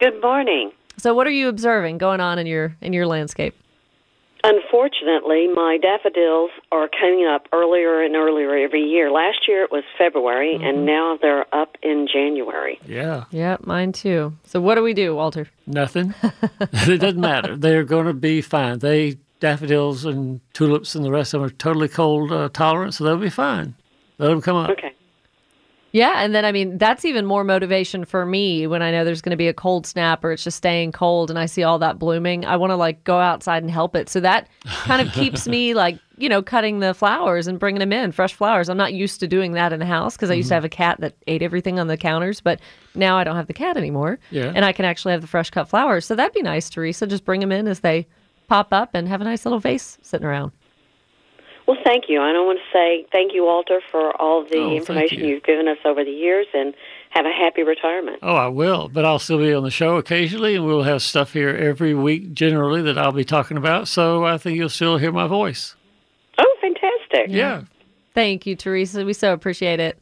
Good 0.00 0.20
morning. 0.22 0.72
So, 0.98 1.14
what 1.14 1.26
are 1.26 1.30
you 1.30 1.48
observing 1.48 1.98
going 1.98 2.20
on 2.20 2.38
in 2.38 2.46
your 2.46 2.76
in 2.80 2.92
your 2.92 3.06
landscape? 3.06 3.54
Unfortunately, 4.44 5.48
my 5.52 5.78
daffodils 5.82 6.50
are 6.70 6.88
coming 6.88 7.26
up 7.26 7.48
earlier 7.52 8.02
and 8.02 8.14
earlier 8.14 8.56
every 8.56 8.82
year. 8.82 9.10
Last 9.10 9.48
year 9.48 9.64
it 9.64 9.72
was 9.72 9.82
February, 9.98 10.54
Mm-hmm. 10.54 10.64
and 10.64 10.86
now 10.86 11.18
they're 11.20 11.52
up 11.54 11.76
in 11.82 12.06
January. 12.12 12.78
Yeah. 12.86 13.24
Yep, 13.30 13.66
mine 13.66 13.92
too. 13.92 14.34
So, 14.44 14.60
what 14.60 14.76
do 14.76 14.82
we 14.82 14.94
do, 14.94 15.14
Walter? 15.14 15.48
Nothing. 15.66 16.14
it 16.60 17.00
doesn't 17.00 17.20
matter. 17.20 17.56
They're 17.56 17.84
going 17.84 18.06
to 18.06 18.14
be 18.14 18.40
fine. 18.40 18.78
They 18.78 19.18
daffodils 19.40 20.04
and 20.04 20.40
tulips 20.52 20.94
and 20.94 21.04
the 21.04 21.10
rest 21.12 21.32
of 21.34 21.40
them 21.40 21.46
are 21.48 21.52
totally 21.52 21.88
cold 21.88 22.32
uh, 22.32 22.48
tolerant, 22.52 22.94
so 22.94 23.04
they'll 23.04 23.16
be 23.16 23.30
fine. 23.30 23.74
Let 24.18 24.28
them 24.28 24.40
come 24.40 24.56
up. 24.56 24.70
Okay. 24.70 24.92
Yeah, 25.92 26.22
and 26.22 26.34
then 26.34 26.44
I 26.44 26.52
mean 26.52 26.78
that's 26.78 27.04
even 27.04 27.24
more 27.24 27.44
motivation 27.44 28.04
for 28.04 28.26
me 28.26 28.66
when 28.66 28.82
I 28.82 28.90
know 28.90 29.04
there's 29.04 29.22
going 29.22 29.30
to 29.30 29.36
be 29.36 29.48
a 29.48 29.54
cold 29.54 29.86
snap 29.86 30.22
or 30.22 30.32
it's 30.32 30.44
just 30.44 30.58
staying 30.58 30.92
cold 30.92 31.30
and 31.30 31.38
I 31.38 31.46
see 31.46 31.62
all 31.62 31.78
that 31.78 31.98
blooming. 31.98 32.44
I 32.44 32.56
want 32.56 32.70
to 32.70 32.76
like 32.76 33.04
go 33.04 33.18
outside 33.18 33.62
and 33.62 33.70
help 33.70 33.96
it. 33.96 34.08
So 34.08 34.20
that 34.20 34.48
kind 34.64 35.06
of 35.06 35.12
keeps 35.14 35.48
me 35.48 35.74
like 35.74 35.98
you 36.18 36.28
know 36.28 36.42
cutting 36.42 36.80
the 36.80 36.92
flowers 36.92 37.46
and 37.46 37.58
bringing 37.58 37.80
them 37.80 37.92
in 37.92 38.12
fresh 38.12 38.34
flowers. 38.34 38.68
I'm 38.68 38.76
not 38.76 38.92
used 38.92 39.20
to 39.20 39.28
doing 39.28 39.52
that 39.52 39.72
in 39.72 39.78
the 39.78 39.86
house 39.86 40.16
because 40.16 40.30
I 40.30 40.34
used 40.34 40.48
to 40.48 40.54
mm-hmm. 40.54 40.56
have 40.56 40.64
a 40.64 40.68
cat 40.68 41.00
that 41.00 41.14
ate 41.26 41.42
everything 41.42 41.78
on 41.78 41.86
the 41.86 41.96
counters, 41.96 42.40
but 42.40 42.60
now 42.94 43.16
I 43.16 43.24
don't 43.24 43.36
have 43.36 43.46
the 43.46 43.54
cat 43.54 43.76
anymore. 43.76 44.18
Yeah. 44.30 44.52
and 44.54 44.64
I 44.64 44.72
can 44.72 44.84
actually 44.84 45.12
have 45.12 45.22
the 45.22 45.26
fresh 45.26 45.50
cut 45.50 45.68
flowers. 45.68 46.04
So 46.04 46.14
that'd 46.14 46.34
be 46.34 46.42
nice, 46.42 46.68
Teresa. 46.68 47.06
Just 47.06 47.24
bring 47.24 47.40
them 47.40 47.52
in 47.52 47.66
as 47.66 47.80
they 47.80 48.06
pop 48.48 48.72
up 48.72 48.90
and 48.94 49.08
have 49.08 49.20
a 49.20 49.24
nice 49.24 49.46
little 49.46 49.60
vase 49.60 49.98
sitting 50.02 50.26
around. 50.26 50.52
Well, 51.68 51.76
thank 51.84 52.04
you. 52.08 52.20
And 52.22 52.34
I 52.36 52.40
want 52.40 52.58
to 52.58 52.64
say 52.76 53.06
thank 53.12 53.34
you, 53.34 53.44
Walter, 53.44 53.80
for 53.90 54.18
all 54.20 54.42
the 54.42 54.56
Oh, 54.56 54.68
thank 54.70 54.78
information 54.80 55.24
you. 55.24 55.34
have 55.34 55.44
given 55.44 55.68
us 55.68 55.76
over 55.84 56.02
the 56.02 56.10
years, 56.10 56.46
and 56.54 56.74
have 57.10 57.26
a 57.26 57.30
happy 57.30 57.62
retirement. 57.62 58.18
Oh, 58.22 58.34
I 58.34 58.48
will, 58.48 58.88
but 58.88 59.04
I'll 59.04 59.18
still 59.18 59.38
be 59.38 59.52
on 59.52 59.62
the 59.64 59.70
show 59.70 59.96
occasionally, 59.96 60.54
and 60.56 60.64
we'll 60.66 60.82
have 60.84 61.02
stuff 61.02 61.34
here 61.34 61.50
every 61.50 61.92
week 61.94 62.32
generally 62.32 62.80
that 62.82 62.96
I'll 62.98 63.12
be 63.12 63.24
talking 63.24 63.58
about. 63.58 63.86
So 63.86 64.24
I 64.24 64.38
think 64.38 64.56
you'll 64.56 64.70
still 64.70 64.96
hear 64.96 65.12
my 65.12 65.26
voice. 65.26 65.76
Oh, 66.38 66.56
fantastic. 66.60 67.26
Yeah. 67.28 67.62
Thank 68.14 68.46
you, 68.46 68.56
Teresa. 68.56 69.04
We 69.04 69.12
so 69.12 69.32
appreciate 69.34 69.78
it. 69.78 69.98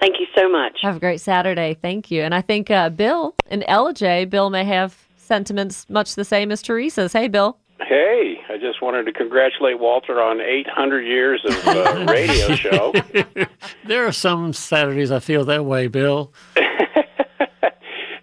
Thank 0.00 0.20
you 0.20 0.26
so 0.36 0.48
much. 0.48 0.78
Have 0.82 0.96
a 0.96 1.00
great 1.00 1.20
Saturday. 1.20 1.76
Thank 1.82 2.10
you. 2.12 2.22
And 2.22 2.34
I 2.34 2.42
think 2.42 2.70
uh, 2.70 2.90
Bill 2.90 3.34
and 3.48 3.62
LJ, 3.62 4.30
Bill 4.30 4.50
may 4.50 4.64
have 4.64 4.96
sentiments 5.16 5.84
much 5.88 6.14
the 6.14 6.24
same 6.24 6.52
as 6.52 6.62
Teresa's. 6.62 7.12
Hey, 7.12 7.26
Bill. 7.28 7.56
Hey, 7.80 8.35
I 8.48 8.58
just 8.58 8.80
wanted 8.80 9.04
to 9.06 9.12
congratulate 9.12 9.78
Walter 9.80 10.20
on 10.22 10.40
800 10.40 11.02
years 11.02 11.42
of 11.44 11.66
uh, 11.66 12.06
radio 12.10 12.54
show. 12.54 12.92
There 13.84 14.04
are 14.06 14.12
some 14.12 14.52
Saturdays 14.52 15.10
I 15.12 15.20
feel 15.20 15.44
that 15.44 15.64
way, 15.64 15.86
Bill. 15.88 16.32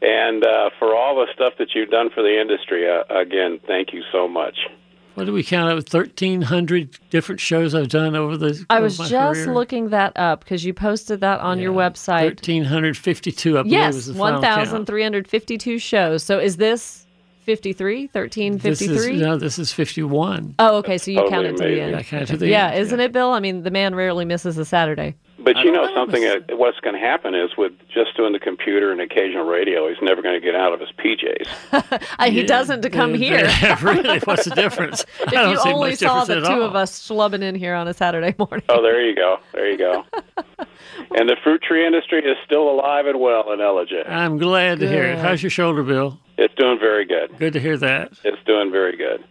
And 0.06 0.44
uh, 0.44 0.70
for 0.80 0.94
all 0.96 1.16
the 1.16 1.28
stuff 1.34 1.54
that 1.60 1.70
you've 1.74 1.90
done 1.90 2.10
for 2.10 2.22
the 2.22 2.40
industry, 2.42 2.90
uh, 2.90 3.04
again, 3.10 3.60
thank 3.66 3.94
you 3.94 4.02
so 4.12 4.28
much. 4.28 4.58
What 5.16 5.26
do 5.26 5.32
we 5.34 5.44
count 5.44 5.72
out? 5.72 5.86
Thirteen 5.88 6.42
hundred 6.42 6.98
different 7.10 7.40
shows 7.40 7.74
I've 7.74 7.88
done 7.88 8.16
over 8.16 8.36
the. 8.36 8.66
I 8.70 8.78
over 8.78 8.84
was 8.84 9.00
my 9.00 9.08
just 9.08 9.44
career. 9.44 9.54
looking 9.54 9.90
that 9.90 10.12
up 10.18 10.40
because 10.44 10.66
you 10.66 10.74
posted 10.74 11.22
that 11.22 11.40
on 11.40 11.60
your 11.60 11.72
website. 11.72 12.30
Thirteen 12.30 12.66
hundred 12.66 12.98
fifty-two. 12.98 13.60
I 13.60 13.62
believe 13.62 13.72
Yes, 13.72 13.94
was 13.96 14.08
the 14.08 14.14
1,352 14.14 15.78
shows. 15.80 16.24
So 16.24 16.40
is 16.40 16.58
this 16.58 17.03
53? 17.43 18.08
This 18.08 18.13
1353? 18.13 19.15
is, 19.15 19.21
no, 19.21 19.38
this 19.38 19.60
is 19.60 19.71
fifty-one. 19.71 20.56
Oh, 20.60 20.77
okay. 20.77 20.97
So 20.97 21.12
you 21.12 21.17
Totally 21.17 21.32
counted 21.32 21.58
to 21.58 21.63
the 21.63 21.65
amazing. 21.65 21.84
end. 21.84 21.95
I 21.95 22.03
counted 22.03 22.27
to 22.29 22.38
the 22.38 22.47
yeah, 22.47 22.67
end, 22.69 22.79
isn't 22.79 22.99
it, 22.99 23.12
Bill? 23.12 23.32
I 23.32 23.39
mean, 23.39 23.63
the 23.63 23.71
man 23.71 23.95
rarely 23.95 24.25
misses 24.25 24.58
a 24.58 24.65
Saturday. 24.65 25.15
But 25.43 25.58
you 25.58 25.71
know 25.71 25.88
something? 25.93 26.23
Uh, 26.23 26.39
what's 26.51 26.79
going 26.79 26.93
to 26.95 26.99
happen 26.99 27.36
is 27.36 27.51
with 27.58 27.73
just 27.93 28.15
doing 28.15 28.34
the 28.34 28.39
computer 28.39 28.91
and 28.91 29.01
occasional 29.01 29.45
radio, 29.45 29.88
he's 29.89 29.97
never 30.01 30.21
going 30.21 30.39
to 30.39 30.45
get 30.45 30.56
out 30.56 30.73
of 30.73 30.79
his 30.79 30.89
PJs. 30.97 31.47
Uh, 32.19 32.29
he 32.29 32.43
doesn't 32.43 32.82
to 32.82 32.89
come 32.89 33.13
here. 33.13 33.49
really? 33.82 34.19
What's 34.23 34.45
the 34.45 34.56
difference? 34.56 35.06
I 35.19 35.23
if 35.23 35.32
don't 35.32 35.51
you 35.51 35.73
only 35.73 35.95
saw 35.95 36.23
the 36.23 36.41
two 36.41 36.45
all. 36.45 36.62
of 36.63 36.75
us 36.75 37.08
schlubbing 37.08 37.41
in 37.41 37.56
here 37.56 37.73
on 37.73 37.88
a 37.88 37.93
Saturday 37.93 38.36
morning. 38.38 38.63
Oh, 38.69 38.82
there 38.82 39.01
you 39.06 39.15
go. 39.15 39.38
There 39.53 39.69
you 39.69 39.77
go. 39.77 40.03
and 41.15 41.27
the 41.27 41.36
fruit 41.43 41.62
tree 41.62 41.86
industry 41.86 42.19
is 42.19 42.38
still 42.45 42.69
alive 42.69 43.06
and 43.08 43.19
well 43.19 43.51
in 43.51 43.60
Ellijay. 43.60 44.08
I'm 44.10 44.38
glad 44.38 44.79
to 44.79 44.88
hear 44.88 45.03
it. 45.03 45.19
How's 45.19 45.41
your 45.43 45.49
shoulder, 45.49 45.84
Bill? 45.84 46.19
It's 46.38 46.53
doing 46.56 46.79
very 46.79 47.06
good. 47.06 47.38
Good 47.38 47.53
to 47.53 47.60
hear 47.60 47.77
that. 47.77 48.13
It's 48.23 48.41
doing 48.45 48.71
very 48.71 48.95
good. 48.95 49.23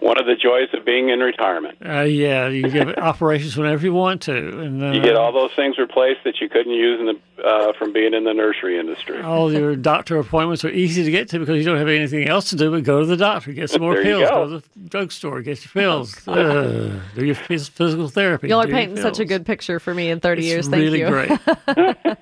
One 0.00 0.18
of 0.18 0.26
the 0.26 0.34
joys 0.36 0.68
of 0.74 0.84
being 0.84 1.08
in 1.08 1.20
retirement. 1.20 1.78
Uh, 1.84 2.02
yeah, 2.02 2.48
you 2.48 2.68
get 2.68 2.98
operations 3.02 3.56
whenever 3.56 3.84
you 3.86 3.94
want 3.94 4.22
to, 4.22 4.36
and 4.60 4.82
uh, 4.82 4.90
You 4.92 5.00
get 5.02 5.16
all 5.16 5.32
those 5.32 5.50
things 5.56 5.78
replaced 5.78 6.20
that 6.24 6.40
you 6.40 6.48
couldn't 6.48 6.72
use 6.72 7.00
in 7.00 7.06
the 7.06 7.18
uh, 7.44 7.72
from 7.78 7.92
being 7.92 8.14
in 8.14 8.24
the 8.24 8.32
nursery 8.32 8.78
industry. 8.78 9.20
all 9.20 9.52
your 9.52 9.74
doctor 9.74 10.18
appointments 10.18 10.64
are 10.64 10.70
easy 10.70 11.02
to 11.04 11.10
get 11.10 11.28
to 11.28 11.38
because 11.40 11.56
you 11.58 11.64
don't 11.64 11.78
have 11.78 11.88
anything 11.88 12.28
else 12.28 12.48
to 12.50 12.56
do 12.56 12.70
but 12.70 12.84
go 12.84 13.00
to 13.00 13.06
the 13.06 13.16
doctor, 13.16 13.52
get 13.52 13.68
some 13.68 13.82
more 13.82 13.94
There 13.94 14.04
pills, 14.04 14.28
go. 14.30 14.46
go 14.46 14.60
to 14.60 14.68
the 14.76 14.88
drugstore, 14.88 15.42
get 15.42 15.62
your 15.64 15.72
pills, 15.72 16.28
uh, 16.28 17.00
do 17.16 17.24
your 17.24 17.34
physical 17.34 18.08
therapy. 18.08 18.48
Y'all 18.48 18.60
are 18.60 18.64
do 18.66 18.70
your 18.70 18.78
painting 18.78 18.96
such 18.98 19.18
a 19.18 19.24
good 19.24 19.44
picture 19.44 19.80
for 19.80 19.92
me 19.94 20.10
in 20.10 20.20
30 20.20 20.40
It's 20.42 20.48
years. 20.48 20.68
Thank 20.68 20.80
really 20.82 21.00
you. 21.00 21.08
great. 21.08 21.30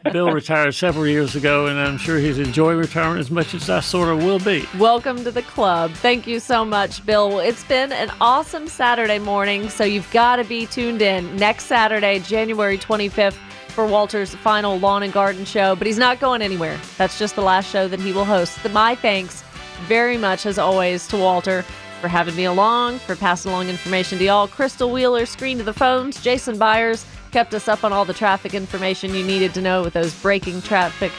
Bill 0.12 0.32
retired 0.32 0.74
several 0.74 1.06
years 1.06 1.34
ago, 1.36 1.66
and 1.66 1.78
I'm 1.78 1.98
sure 1.98 2.18
he's 2.18 2.38
enjoying 2.38 2.78
retirement 2.78 3.20
as 3.20 3.30
much 3.30 3.54
as 3.54 3.68
I 3.70 3.80
sort 3.80 4.08
of 4.08 4.24
will 4.24 4.38
be. 4.40 4.66
Welcome 4.78 5.22
to 5.24 5.30
the 5.30 5.42
club. 5.42 5.92
Thank 5.92 6.26
you 6.26 6.40
so 6.40 6.64
much, 6.64 7.04
Bill. 7.04 7.28
Well, 7.28 7.40
it's 7.62 7.68
been 7.68 7.92
an 7.92 8.10
awesome 8.20 8.66
Saturday 8.66 9.20
morning, 9.20 9.68
so 9.68 9.84
you've 9.84 10.10
got 10.10 10.36
to 10.36 10.44
be 10.44 10.66
tuned 10.66 11.00
in 11.00 11.36
next 11.36 11.66
Saturday, 11.66 12.18
January 12.18 12.76
25th, 12.76 13.36
for 13.68 13.86
Walter's 13.86 14.34
final 14.34 14.80
lawn 14.80 15.04
and 15.04 15.12
garden 15.12 15.44
show. 15.44 15.76
But 15.76 15.86
he's 15.86 15.98
not 15.98 16.18
going 16.18 16.42
anywhere. 16.42 16.76
That's 16.98 17.20
just 17.20 17.36
the 17.36 17.42
last 17.42 17.70
show 17.70 17.86
that 17.86 18.00
he 18.00 18.12
will 18.12 18.24
host. 18.24 18.58
My 18.72 18.96
thanks 18.96 19.44
very 19.86 20.16
much, 20.16 20.44
as 20.44 20.58
always, 20.58 21.06
to 21.08 21.16
Walter 21.16 21.62
for 22.00 22.08
having 22.08 22.34
me 22.34 22.46
along, 22.46 22.98
for 22.98 23.14
passing 23.14 23.52
along 23.52 23.68
information 23.68 24.18
to 24.18 24.24
y'all. 24.24 24.48
Crystal 24.48 24.90
Wheeler, 24.90 25.24
screen 25.24 25.56
to 25.58 25.64
the 25.64 25.72
phones. 25.72 26.20
Jason 26.20 26.58
Byers 26.58 27.06
kept 27.30 27.54
us 27.54 27.68
up 27.68 27.84
on 27.84 27.92
all 27.92 28.04
the 28.04 28.12
traffic 28.12 28.54
information 28.54 29.14
you 29.14 29.24
needed 29.24 29.54
to 29.54 29.60
know 29.60 29.82
with 29.84 29.92
those 29.92 30.12
breaking 30.20 30.62
traffic 30.62 31.12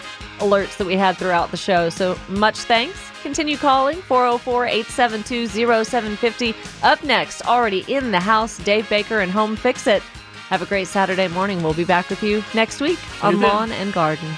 alerts 0.43 0.77
that 0.77 0.85
we 0.85 0.95
had 0.95 1.17
throughout 1.17 1.51
the 1.51 1.57
show. 1.57 1.89
So 1.89 2.17
much 2.27 2.59
thanks. 2.59 2.99
Continue 3.21 3.57
calling 3.57 4.01
404 4.01 4.65
872 4.65 5.47
0750. 5.47 6.55
Up 6.83 7.03
next, 7.03 7.41
already 7.45 7.85
in 7.87 8.11
the 8.11 8.19
house, 8.19 8.57
Dave 8.59 8.87
Baker 8.89 9.21
and 9.21 9.31
Home 9.31 9.55
Fix 9.55 9.87
It. 9.87 10.03
Have 10.49 10.61
a 10.61 10.65
great 10.65 10.87
Saturday 10.87 11.27
morning. 11.29 11.63
We'll 11.63 11.73
be 11.73 11.85
back 11.85 12.09
with 12.09 12.21
you 12.21 12.43
next 12.53 12.81
week 12.81 12.99
on. 13.23 13.39
Lawn 13.39 13.71
and 13.71 13.93
Garden. 13.93 14.29